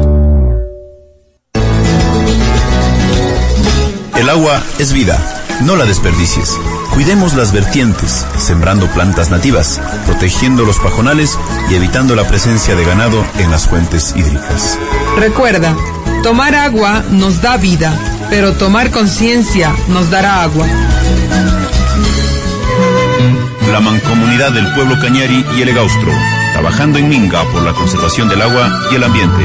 [4.18, 5.16] El agua es vida,
[5.60, 6.58] no la desperdicies.
[6.92, 11.38] Cuidemos las vertientes, sembrando plantas nativas, protegiendo los pajonales
[11.70, 14.76] y evitando la presencia de ganado en las fuentes hídricas.
[15.16, 15.76] Recuerda,
[16.24, 17.96] tomar agua nos da vida,
[18.28, 20.66] pero tomar conciencia nos dará agua.
[23.70, 26.10] La mancomunidad del pueblo Cañari y el Egaustro,
[26.54, 29.44] trabajando en Minga por la conservación del agua y el ambiente.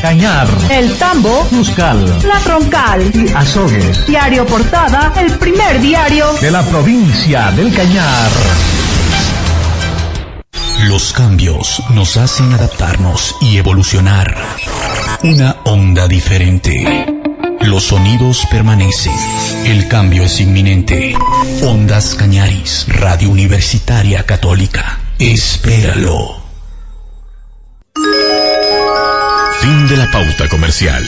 [0.00, 4.06] Cañar, El Tambo, Muscal, La Troncal y Azogues.
[4.06, 8.30] Diario Portada, el primer diario de la provincia del Cañar.
[10.86, 14.36] Los cambios nos hacen adaptarnos y evolucionar.
[15.24, 17.06] Una onda diferente.
[17.60, 19.12] Los sonidos permanecen.
[19.64, 21.16] El cambio es inminente.
[21.62, 25.00] Ondas Cañaris, Radio Universitaria Católica.
[25.18, 26.40] Espéralo.
[29.60, 31.04] Fin de la pauta comercial.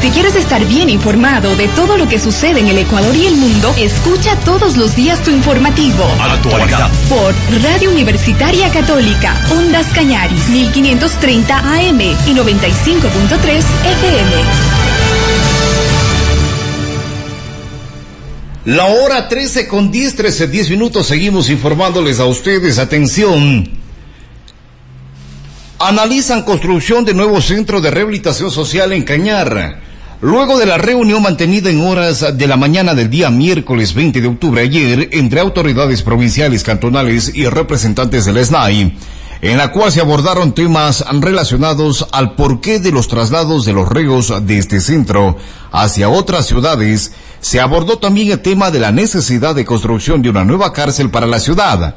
[0.00, 3.36] Si quieres estar bien informado de todo lo que sucede en el Ecuador y el
[3.36, 6.04] mundo, escucha todos los días tu informativo.
[6.20, 6.90] Actualidad.
[7.08, 7.32] Por
[7.62, 14.73] Radio Universitaria Católica, Ondas Cañaris, 1530 AM y 95.3 FM.
[18.64, 21.06] La hora 13 con 10, 13, 10 minutos.
[21.06, 22.78] Seguimos informándoles a ustedes.
[22.78, 23.68] Atención.
[25.78, 29.80] Analizan construcción de nuevo centro de rehabilitación social en Cañar.
[30.22, 34.28] Luego de la reunión mantenida en horas de la mañana del día miércoles 20 de
[34.28, 38.96] octubre ayer entre autoridades provinciales, cantonales y representantes del SNAI,
[39.44, 44.32] en la cual se abordaron temas relacionados al porqué de los traslados de los reos
[44.46, 45.36] de este centro
[45.70, 50.44] hacia otras ciudades, se abordó también el tema de la necesidad de construcción de una
[50.44, 51.94] nueva cárcel para la ciudad.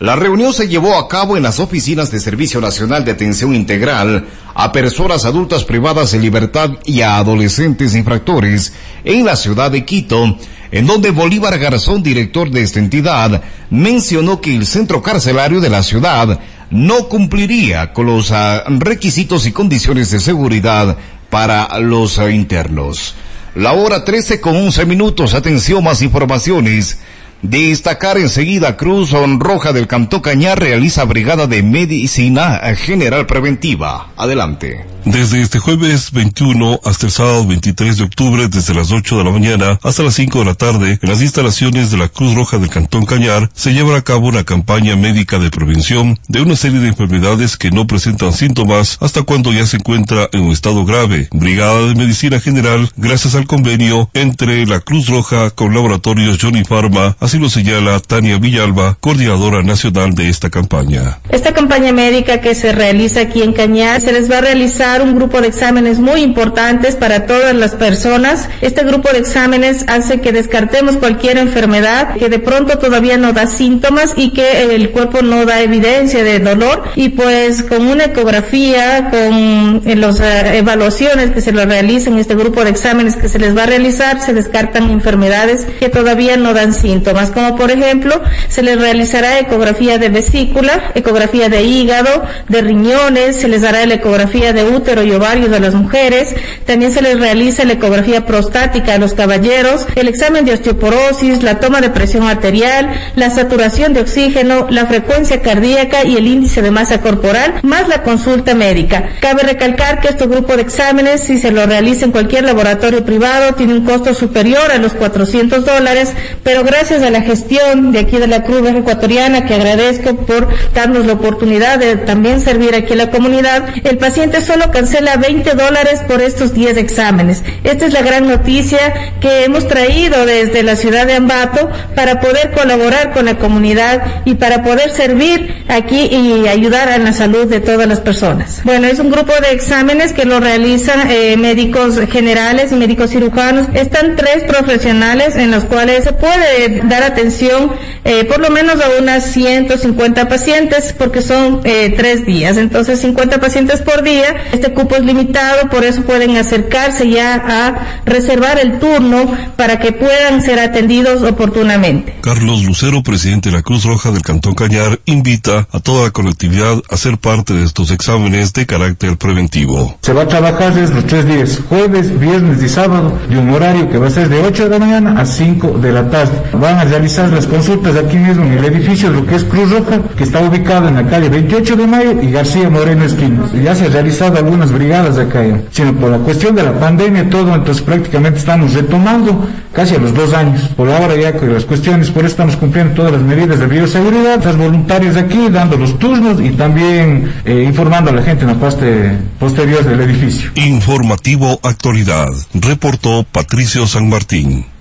[0.00, 4.26] La reunión se llevó a cabo en las oficinas de Servicio Nacional de Atención Integral
[4.54, 8.72] a personas adultas privadas de libertad y a adolescentes infractores
[9.04, 10.38] en la ciudad de Quito,
[10.70, 15.82] en donde Bolívar Garzón, director de esta entidad, mencionó que el centro carcelario de la
[15.82, 16.38] ciudad
[16.70, 20.96] no cumpliría con los ah, requisitos y condiciones de seguridad
[21.30, 23.14] para los ah, internos.
[23.54, 25.34] La hora 13 con 11 minutos.
[25.34, 26.98] Atención, más informaciones.
[27.42, 34.10] Destacar enseguida Cruz Roja del Cantó Cañar realiza brigada de medicina general preventiva.
[34.16, 34.84] Adelante.
[35.04, 39.30] Desde este jueves 21 hasta el sábado 23 de octubre, desde las 8 de la
[39.30, 42.68] mañana hasta las 5 de la tarde, en las instalaciones de la Cruz Roja del
[42.68, 46.88] Cantón Cañar, se llevará a cabo una campaña médica de prevención de una serie de
[46.88, 51.28] enfermedades que no presentan síntomas hasta cuando ya se encuentra en un estado grave.
[51.32, 57.16] Brigada de Medicina General, gracias al convenio entre la Cruz Roja con Laboratorios Johnny Pharma,
[57.28, 61.18] Así lo señala Tania Villalba, coordinadora nacional de esta campaña.
[61.28, 65.14] Esta campaña médica que se realiza aquí en Cañar, se les va a realizar un
[65.14, 68.48] grupo de exámenes muy importantes para todas las personas.
[68.62, 73.46] Este grupo de exámenes hace que descartemos cualquier enfermedad que de pronto todavía no da
[73.46, 79.10] síntomas y que el cuerpo no da evidencia de dolor y pues con una ecografía,
[79.10, 83.54] con las eh, evaluaciones que se le realizan este grupo de exámenes que se les
[83.54, 88.62] va a realizar, se descartan enfermedades que todavía no dan síntomas como por ejemplo se
[88.62, 94.52] les realizará ecografía de vesícula, ecografía de hígado, de riñones, se les dará la ecografía
[94.52, 98.98] de útero y ovarios a las mujeres, también se les realiza la ecografía prostática a
[98.98, 104.66] los caballeros, el examen de osteoporosis, la toma de presión arterial, la saturación de oxígeno,
[104.70, 109.10] la frecuencia cardíaca y el índice de masa corporal, más la consulta médica.
[109.20, 113.54] Cabe recalcar que este grupo de exámenes, si se lo realiza en cualquier laboratorio privado,
[113.54, 116.12] tiene un costo superior a los 400 dólares,
[116.42, 121.06] pero gracias a la gestión de aquí de la Cruz Ecuatoriana, que agradezco por darnos
[121.06, 126.00] la oportunidad de también servir aquí a la comunidad, el paciente solo cancela 20 dólares
[126.06, 127.42] por estos 10 exámenes.
[127.64, 128.78] Esta es la gran noticia
[129.20, 134.34] que hemos traído desde la ciudad de Ambato para poder colaborar con la comunidad y
[134.34, 138.60] para poder servir aquí y ayudar a la salud de todas las personas.
[138.64, 143.66] Bueno, es un grupo de exámenes que lo realizan eh, médicos generales y médicos cirujanos.
[143.74, 147.72] Están tres profesionales en los cuales se puede dar atención
[148.04, 152.56] eh, por lo menos a unas 150 pacientes porque son eh, tres días.
[152.56, 154.34] Entonces 50 pacientes por día.
[154.52, 159.92] Este cupo es limitado, por eso pueden acercarse ya a reservar el turno para que
[159.92, 162.16] puedan ser atendidos oportunamente.
[162.22, 166.82] Carlos Lucero, presidente de la Cruz Roja del Cantón Cañar, invita a toda la colectividad
[166.90, 169.98] a ser parte de estos exámenes de carácter preventivo.
[170.02, 173.90] Se va a trabajar desde los tres días, jueves, viernes y sábado, de un horario
[173.90, 176.42] que va a ser de 8 de la mañana a 5 de la tarde.
[176.52, 180.00] Van a realizar las consultas aquí mismo en el edificio, lo que es Cruz Roja,
[180.16, 183.48] que está ubicado en la calle 28 de Mayo y García Moreno Esquina.
[183.62, 187.26] Ya se han realizado algunas brigadas acá, sino por la cuestión de la pandemia y
[187.26, 190.68] todo, entonces prácticamente estamos retomando casi a los dos años.
[190.76, 194.42] Por ahora ya con las cuestiones, por eso estamos cumpliendo todas las medidas de bioseguridad,
[194.42, 198.48] las voluntarios de aquí dando los turnos y también eh, informando a la gente en
[198.48, 200.50] la parte posterior del edificio.
[200.54, 204.77] Informativo Actualidad, reportó Patricio San Martín.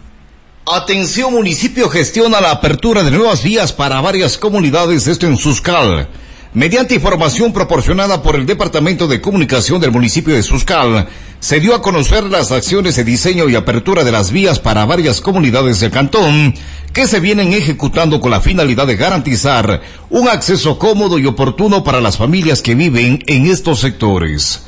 [0.70, 6.10] Atención, municipio gestiona la apertura de nuevas vías para varias comunidades, esto en Suscal.
[6.54, 11.08] Mediante información proporcionada por el Departamento de Comunicación del municipio de Suscal,
[11.40, 15.22] se dio a conocer las acciones de diseño y apertura de las vías para varias
[15.22, 16.54] comunidades del cantón
[16.92, 22.02] que se vienen ejecutando con la finalidad de garantizar un acceso cómodo y oportuno para
[22.02, 24.64] las familias que viven en estos sectores.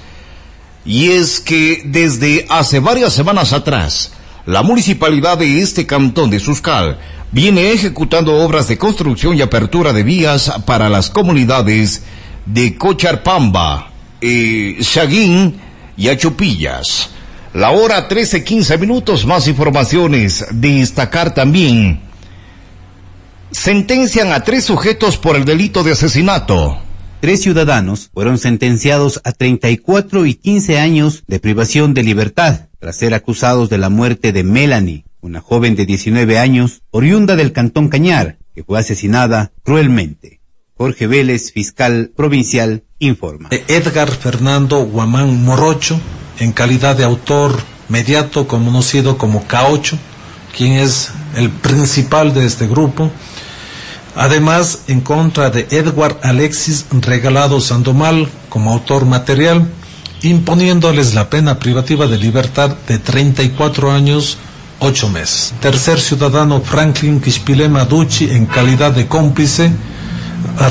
[0.86, 4.14] Y es que desde hace varias semanas atrás,
[4.50, 6.98] la municipalidad de este cantón de Suscal
[7.32, 12.02] viene ejecutando obras de construcción y apertura de vías para las comunidades
[12.48, 14.80] de Cocharpamba, eh,
[15.96, 17.12] y Achupillas.
[17.54, 20.44] La hora 13, 15 minutos, más informaciones.
[20.50, 22.02] Destacar también.
[23.52, 26.80] Sentencian a tres sujetos por el delito de asesinato.
[27.20, 33.14] Tres ciudadanos fueron sentenciados a 34 y 15 años de privación de libertad tras ser
[33.14, 38.38] acusados de la muerte de Melanie, una joven de 19 años, oriunda del Cantón Cañar,
[38.56, 40.40] que fue asesinada cruelmente.
[40.76, 43.50] Jorge Vélez, fiscal provincial, informa.
[43.68, 46.00] Edgar Fernando Guamán Morocho,
[46.40, 49.98] en calidad de autor mediato conocido como K8,
[50.56, 53.12] quien es el principal de este grupo.
[54.16, 59.68] Además, en contra de Edward Alexis Regalado Sandomal como autor material,
[60.22, 64.38] imponiéndoles la pena privativa de libertad de 34 años,
[64.80, 65.54] 8 meses.
[65.62, 69.72] Tercer ciudadano Franklin Kishpilema Ducci en calidad de cómplice,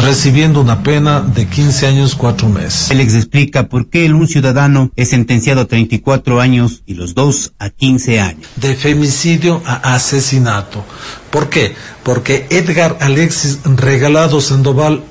[0.02, 2.90] recibiendo una pena de 15 años 4 meses.
[2.90, 7.52] Alex explica por qué el un ciudadano es sentenciado a 34 años y los dos
[7.58, 8.46] a 15 años.
[8.56, 10.84] De femicidio a asesinato.
[11.30, 11.74] ¿Por qué?
[12.02, 15.02] Porque Edgar Alexis Regalado Sandoval,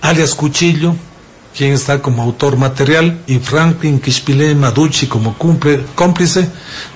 [0.00, 0.94] alias Cuchillo,
[1.56, 6.48] quien está como autor material, y Franklin Kishpile Maducci como cumple, cómplice,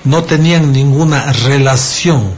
[0.03, 2.33] no tenían ninguna relación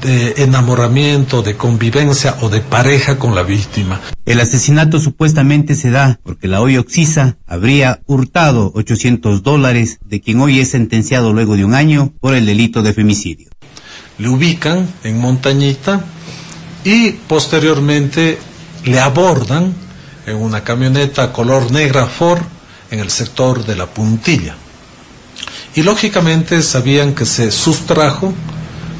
[0.00, 4.00] de enamoramiento, de convivencia o de pareja con la víctima.
[4.24, 10.40] El asesinato supuestamente se da porque la hoy Oxisa habría hurtado 800 dólares de quien
[10.40, 13.50] hoy es sentenciado luego de un año por el delito de femicidio.
[14.18, 16.04] Le ubican en Montañita
[16.84, 18.38] y posteriormente
[18.84, 19.74] le abordan
[20.26, 22.42] en una camioneta color negra Ford
[22.90, 24.54] en el sector de la puntilla.
[25.74, 28.32] Y lógicamente sabían que se sustrajo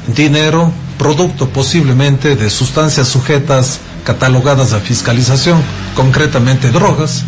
[0.07, 5.61] dinero, producto posiblemente de sustancias sujetas catalogadas a fiscalización,
[5.95, 7.23] concretamente drogas,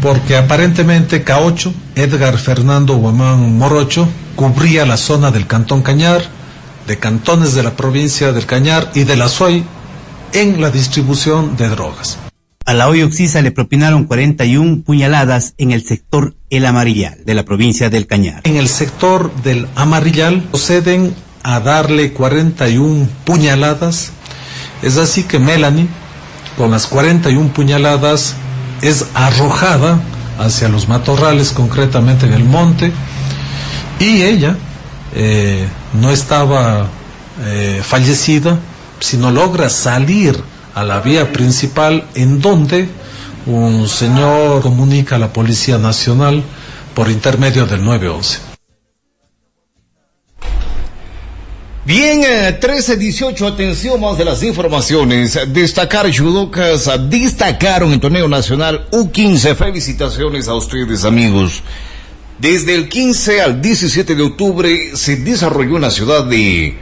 [0.00, 6.22] porque aparentemente K8, Edgar Fernando Guamán Morocho, cubría la zona del Cantón Cañar,
[6.86, 9.64] de cantones de la provincia del Cañar y de la SOI
[10.32, 12.29] en la distribución de drogas.
[12.70, 17.44] A la hoy Oxisa le propinaron 41 puñaladas en el sector El Amarillal de la
[17.44, 18.42] provincia del Cañar.
[18.44, 24.12] En el sector del Amarillal proceden a darle 41 puñaladas.
[24.82, 25.88] Es así que Melanie,
[26.56, 28.36] con las 41 puñaladas,
[28.82, 30.00] es arrojada
[30.38, 32.92] hacia los matorrales, concretamente en el monte,
[33.98, 34.56] y ella
[35.16, 36.86] eh, no estaba
[37.46, 38.60] eh, fallecida,
[39.00, 40.40] sino logra salir
[40.80, 42.88] a la vía principal en donde
[43.44, 46.42] un señor comunica a la Policía Nacional
[46.94, 48.38] por intermedio del 911.
[51.84, 55.38] Bien, eh, 13-18, atención más de las informaciones.
[55.48, 59.54] Destacar judocas destacaron en torneo nacional U15.
[59.56, 61.62] Felicitaciones a ustedes, amigos.
[62.38, 66.78] Desde el 15 al 17 de octubre se desarrolló en la ciudad de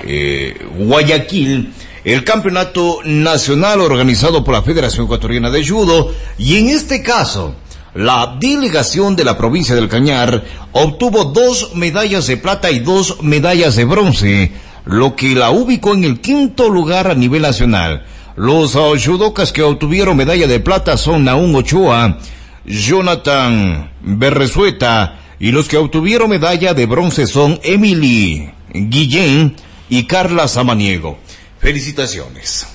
[0.00, 1.72] eh, Guayaquil
[2.06, 7.56] el campeonato nacional organizado por la Federación Ecuatoriana de Judo y en este caso
[7.94, 13.74] la delegación de la provincia del Cañar obtuvo dos medallas de plata y dos medallas
[13.74, 14.52] de bronce,
[14.84, 18.06] lo que la ubicó en el quinto lugar a nivel nacional.
[18.36, 22.18] Los uh, judocas que obtuvieron medalla de plata son Naún Ochoa,
[22.64, 29.56] Jonathan Berresueta y los que obtuvieron medalla de bronce son Emily Guillén
[29.88, 31.18] y Carla Samaniego.
[31.60, 32.66] Felicitaciones.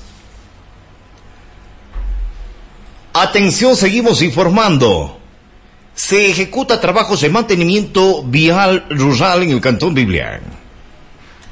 [3.14, 5.20] Atención, seguimos informando.
[5.94, 10.61] Se ejecuta trabajos de mantenimiento vial rural en el Cantón Biblián.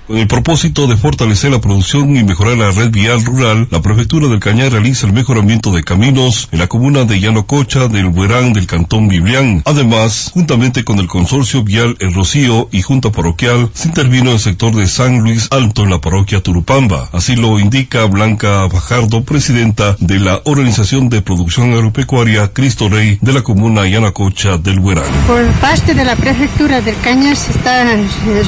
[0.09, 4.27] Con el propósito de fortalecer la producción y mejorar la red vial rural, la Prefectura
[4.27, 8.65] del Cañar realiza el mejoramiento de caminos en la comuna de Llanococha del Huerán del
[8.65, 9.61] Cantón Biblián.
[9.65, 14.73] Además, juntamente con el Consorcio Vial El Rocío y Junta Parroquial, se intervino el sector
[14.73, 17.09] de San Luis Alto en la parroquia Turupamba.
[17.13, 23.31] Así lo indica Blanca Fajardo, presidenta de la Organización de Producción Agropecuaria Cristo Rey de
[23.31, 25.05] la comuna Llanococha del Huerán.
[25.27, 27.85] Por parte de la Prefectura del Cañar se está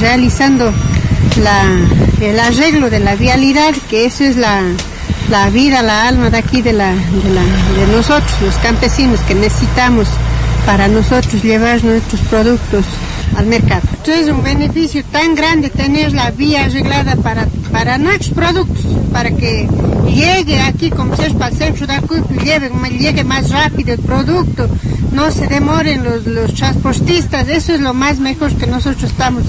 [0.00, 0.72] realizando
[1.36, 1.64] la,
[2.20, 4.62] el arreglo de la vialidad, que eso es la,
[5.30, 10.08] la vida, la alma de aquí de, la, de, nosotros, los campesinos, que necesitamos
[10.66, 12.84] para nosotros llevar nuestros productos
[13.36, 13.82] al mercado.
[13.90, 19.30] Entonces es un beneficio tan grande tener la vía arreglada para, para nuestros productos, para
[19.30, 19.68] que
[20.12, 24.68] llegue aquí, como se para el centro de Acuipo, llegue, llegue más rápido el producto,
[25.12, 29.44] no se demoren los, los transportistas, eso es lo más mejor que nosotros estamos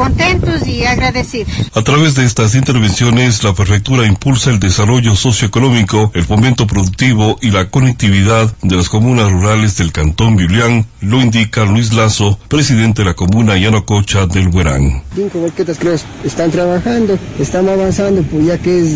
[0.00, 1.52] contentos y agradecidos.
[1.74, 7.50] A través de estas intervenciones, la prefectura impulsa el desarrollo socioeconómico, el fomento productivo y
[7.50, 13.04] la conectividad de las comunas rurales del Cantón Biblián, lo indica Luis Lazo, presidente de
[13.04, 15.02] la comuna Yanococha del Huerán.
[15.14, 15.94] Cinco volquetas creo
[16.24, 18.88] están trabajando, estamos avanzando, pues ya que es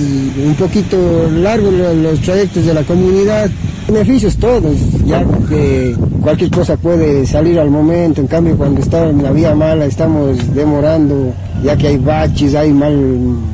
[0.44, 0.96] un poquito
[1.30, 3.48] largo los trayectos de la comunidad.
[3.86, 9.22] Beneficios todos, ya que cualquier cosa puede salir al momento, en cambio cuando está en
[9.22, 12.96] la vía mala estamos demorando, ya que hay baches, hay mal,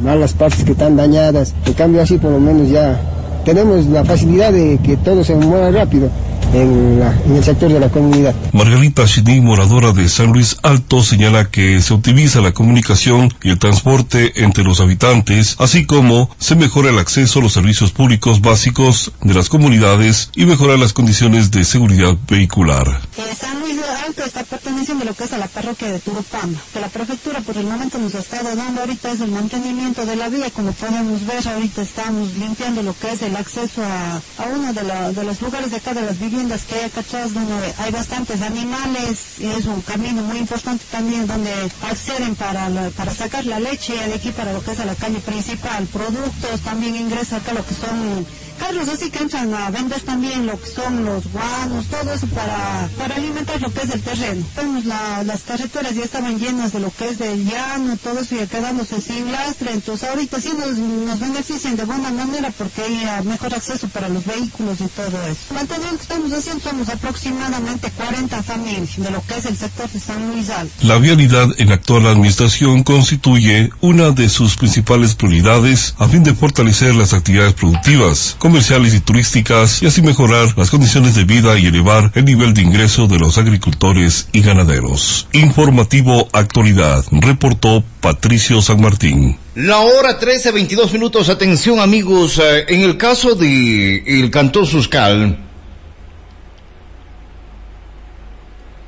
[0.03, 3.01] malas partes que están dañadas, en cambio así por lo menos ya
[3.45, 6.09] tenemos la facilidad de que todo se mueva rápido
[6.53, 7.03] en,
[7.35, 8.35] el sector de la comunidad.
[8.53, 13.59] Margarita Chini, moradora de San Luis Alto, señala que se optimiza la comunicación y el
[13.59, 19.13] transporte entre los habitantes, así como se mejora el acceso a los servicios públicos básicos
[19.23, 23.01] de las comunidades y mejora las condiciones de seguridad vehicular.
[23.39, 26.89] San Luis Alto está perteneciendo lo que es a la parroquia de Turupama, que la
[26.89, 30.51] prefectura por el momento nos ha estado dando ahorita es el mantenimiento de la vía,
[30.51, 35.13] como podemos ver ahorita estamos limpiando lo que es el acceso a, a uno de,
[35.15, 39.39] de los lugares de acá de las viviendas que hay acá donde hay bastantes animales
[39.39, 41.53] y es un camino muy importante también donde
[41.83, 45.87] acceden para, para sacar la leche de aquí para lo que es la calle principal.
[45.87, 48.27] Productos también ingresa acá lo que son
[48.61, 52.89] carros así que entran a vender también lo que son los guanos, todo eso para,
[52.99, 54.45] para alimentar lo que es el terreno.
[54.57, 58.47] Vemos las carreteras ya estaban llenas de lo que es del llano, todo eso ya
[58.47, 63.55] quedándose sin lastre, entonces ahorita sí nos, nos benefician de buena manera porque hay mejor
[63.55, 65.55] acceso para los vehículos y todo eso.
[65.55, 70.01] Manteniendo que estamos haciendo somos aproximadamente 40 familias de lo que es el sector de
[70.01, 70.75] San Luis Alto.
[70.83, 76.35] La vialidad en la actual administración constituye una de sus principales prioridades a fin de
[76.35, 81.67] fortalecer las actividades productivas comerciales y turísticas y así mejorar las condiciones de vida y
[81.67, 85.29] elevar el nivel de ingreso de los agricultores y ganaderos.
[85.33, 89.39] Informativo Actualidad, reportó Patricio San Martín.
[89.55, 91.29] La hora 13, 22 minutos.
[91.29, 95.39] Atención amigos, eh, en el caso de el Cantón Suscal,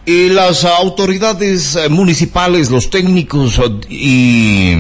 [0.05, 4.77] y las autoridades eh, municipales, los técnicos eh, y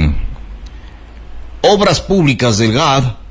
[1.60, 3.21] obras públicas del GAD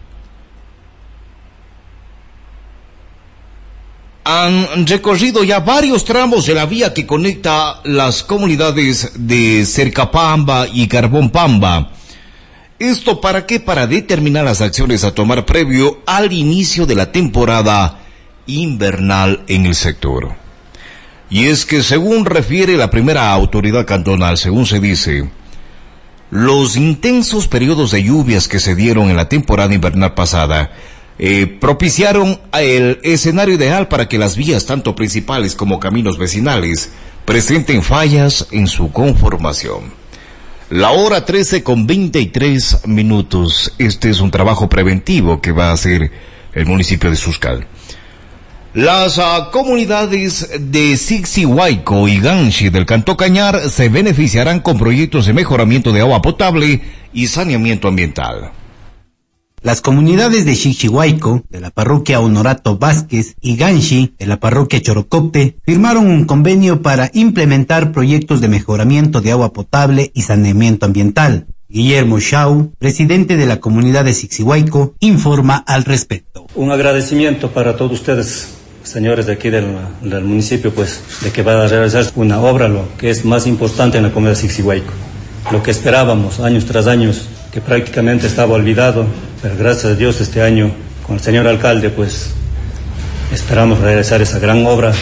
[4.23, 10.87] han recorrido ya varios tramos de la vía que conecta las comunidades de Cercapamba y
[10.87, 11.31] Carbón
[12.77, 13.59] ¿Esto para qué?
[13.59, 17.99] Para determinar las acciones a tomar previo al inicio de la temporada
[18.47, 20.33] invernal en el sector.
[21.29, 25.29] Y es que según refiere la primera autoridad cantonal, según se dice,
[26.29, 30.71] los intensos periodos de lluvias que se dieron en la temporada invernal pasada
[31.19, 36.91] eh, propiciaron el escenario ideal para que las vías, tanto principales como caminos vecinales,
[37.25, 40.01] presenten fallas en su conformación.
[40.69, 43.73] La hora 13 con 23 minutos.
[43.77, 46.11] Este es un trabajo preventivo que va a hacer
[46.53, 47.67] el municipio de Suscal.
[48.73, 55.33] Las ah, comunidades de Sixihuayco y Ganshi del Canto Cañar se beneficiarán con proyectos de
[55.33, 56.81] mejoramiento de agua potable
[57.11, 58.51] y saneamiento ambiental.
[59.63, 65.57] Las comunidades de Xixihuayco, de la parroquia Honorato Vázquez, y Ganshi, de la parroquia Chorocopte,
[65.63, 71.45] firmaron un convenio para implementar proyectos de mejoramiento de agua potable y saneamiento ambiental.
[71.69, 76.47] Guillermo Shau, presidente de la comunidad de Xixihuayco, informa al respecto.
[76.55, 78.47] Un agradecimiento para todos ustedes,
[78.81, 79.67] señores de aquí del,
[80.23, 84.05] municipio, pues, de que va a realizar una obra, lo que es más importante en
[84.05, 84.91] la comunidad de Xixihuayco.
[85.51, 89.05] Lo que esperábamos años tras años, que prácticamente estaba olvidado,
[89.41, 90.71] pero gracias a Dios este año
[91.05, 92.31] con el señor alcalde pues
[93.31, 94.93] esperamos realizar esa gran obra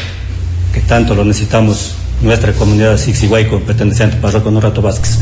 [0.74, 5.20] que tanto lo necesitamos nuestra comunidad Sixihuayco, perteneciente al parroquio Norato Vázquez.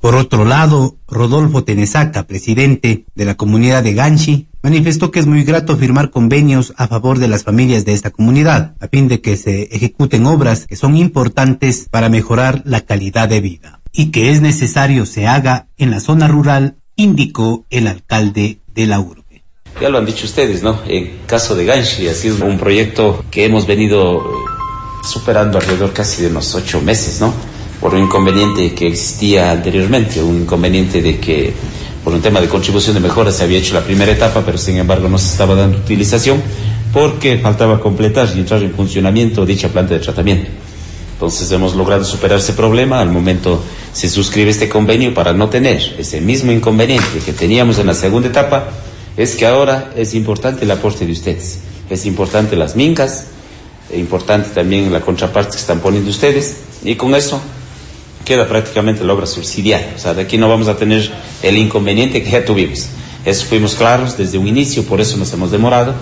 [0.00, 5.44] Por otro lado, Rodolfo Tenesaca, presidente de la comunidad de Ganchi, manifestó que es muy
[5.44, 9.36] grato firmar convenios a favor de las familias de esta comunidad, a fin de que
[9.36, 14.42] se ejecuten obras que son importantes para mejorar la calidad de vida y que es
[14.42, 19.42] necesario se haga en la zona rural indicó el alcalde de la urbe.
[19.80, 20.80] Ya lo han dicho ustedes, ¿no?
[20.86, 24.22] En caso de Ganshi ha sido un proyecto que hemos venido eh,
[25.02, 27.34] superando alrededor casi de unos ocho meses, ¿no?
[27.80, 31.52] Por un inconveniente que existía anteriormente, un inconveniente de que
[32.04, 34.76] por un tema de contribución de mejora se había hecho la primera etapa, pero sin
[34.76, 36.40] embargo no se estaba dando utilización
[36.92, 40.48] porque faltaba completar y entrar en funcionamiento dicha planta de tratamiento.
[41.24, 43.00] Entonces hemos logrado superar ese problema.
[43.00, 43.62] Al momento
[43.94, 48.28] se suscribe este convenio para no tener ese mismo inconveniente que teníamos en la segunda
[48.28, 48.68] etapa.
[49.16, 51.60] Es que ahora es importante el aporte de ustedes.
[51.88, 53.28] Es importante las mincas,
[53.90, 56.58] es importante también la contraparte que están poniendo ustedes.
[56.84, 57.40] Y con eso
[58.26, 59.94] queda prácticamente la obra subsidiaria.
[59.96, 61.10] O sea, de aquí no vamos a tener
[61.42, 62.88] el inconveniente que ya tuvimos.
[63.24, 65.94] Eso fuimos claros desde un inicio, por eso nos hemos demorado.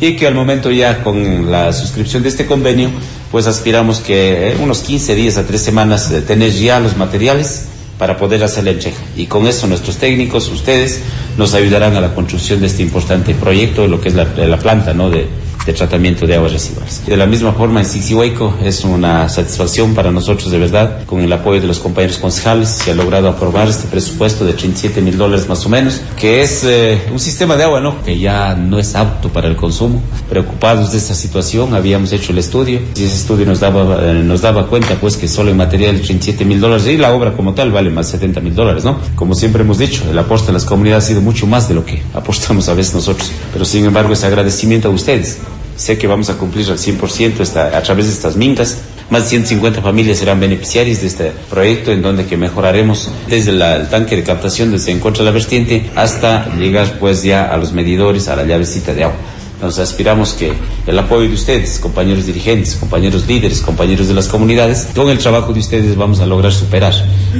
[0.00, 2.90] Y que al momento ya con la suscripción de este convenio,
[3.30, 7.66] pues aspiramos que en unos 15 días a tres semanas eh, tener ya los materiales
[7.98, 8.96] para poder hacer la entrega.
[9.16, 11.00] Y con eso nuestros técnicos, ustedes,
[11.38, 14.94] nos ayudarán a la construcción de este importante proyecto, lo que es la, la planta
[14.94, 15.10] ¿no?
[15.10, 15.26] de,
[15.66, 17.02] de tratamiento de aguas residuales.
[17.06, 21.32] De la misma forma, en Sixihueco es una satisfacción para nosotros de verdad, con el
[21.32, 25.48] apoyo de los compañeros concejales, se ha logrado aprobar este presupuesto de 37 mil dólares
[25.48, 28.02] más o menos, que es eh, un sistema de agua, ¿no?
[28.02, 30.02] Que ya no es apto para el consumo.
[30.28, 34.42] Preocupados de esta situación, habíamos hecho el estudio y ese estudio nos daba, eh, nos
[34.42, 37.70] daba cuenta, pues, que solo en material 37 mil dólares y la obra como tal
[37.72, 38.98] vale más 70 mil dólares, ¿no?
[39.14, 41.84] Como siempre hemos dicho, el aporte a las comunidades ha sido mucho más de lo
[41.84, 43.32] que apostamos a veces nosotros.
[43.52, 45.38] Pero sin embargo, ese agradecimiento a ustedes
[45.76, 48.78] Sé que vamos a cumplir al 100% esta, a través de estas mingas.
[49.10, 53.76] Más de 150 familias serán beneficiarias de este proyecto en donde que mejoraremos desde la,
[53.76, 58.28] el tanque de captación desde encuentra la vertiente hasta llegar pues ya a los medidores,
[58.28, 59.16] a la llavecita de agua.
[59.60, 60.52] Nos aspiramos que
[60.86, 65.52] el apoyo de ustedes, compañeros dirigentes, compañeros líderes, compañeros de las comunidades, con el trabajo
[65.52, 66.92] de ustedes vamos a lograr superar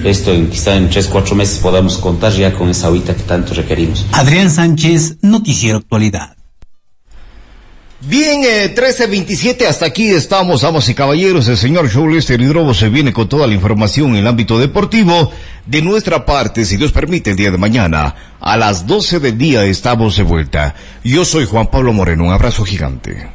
[0.05, 0.33] esto.
[0.33, 4.07] En, quizá en tres, cuatro meses podamos contar ya con esa agüita que tanto requerimos.
[4.13, 6.37] Adrián Sánchez, Noticiero Actualidad.
[8.07, 11.49] Bien, eh, 13.27, hasta aquí estamos, damas y caballeros.
[11.49, 15.33] El señor Lester Hidrobo se viene con toda la información en el ámbito deportivo.
[15.65, 19.65] De nuestra parte, si Dios permite, el día de mañana, a las 12 del día
[19.65, 20.75] estamos de vuelta.
[21.03, 23.35] Yo soy Juan Pablo Moreno, un abrazo gigante.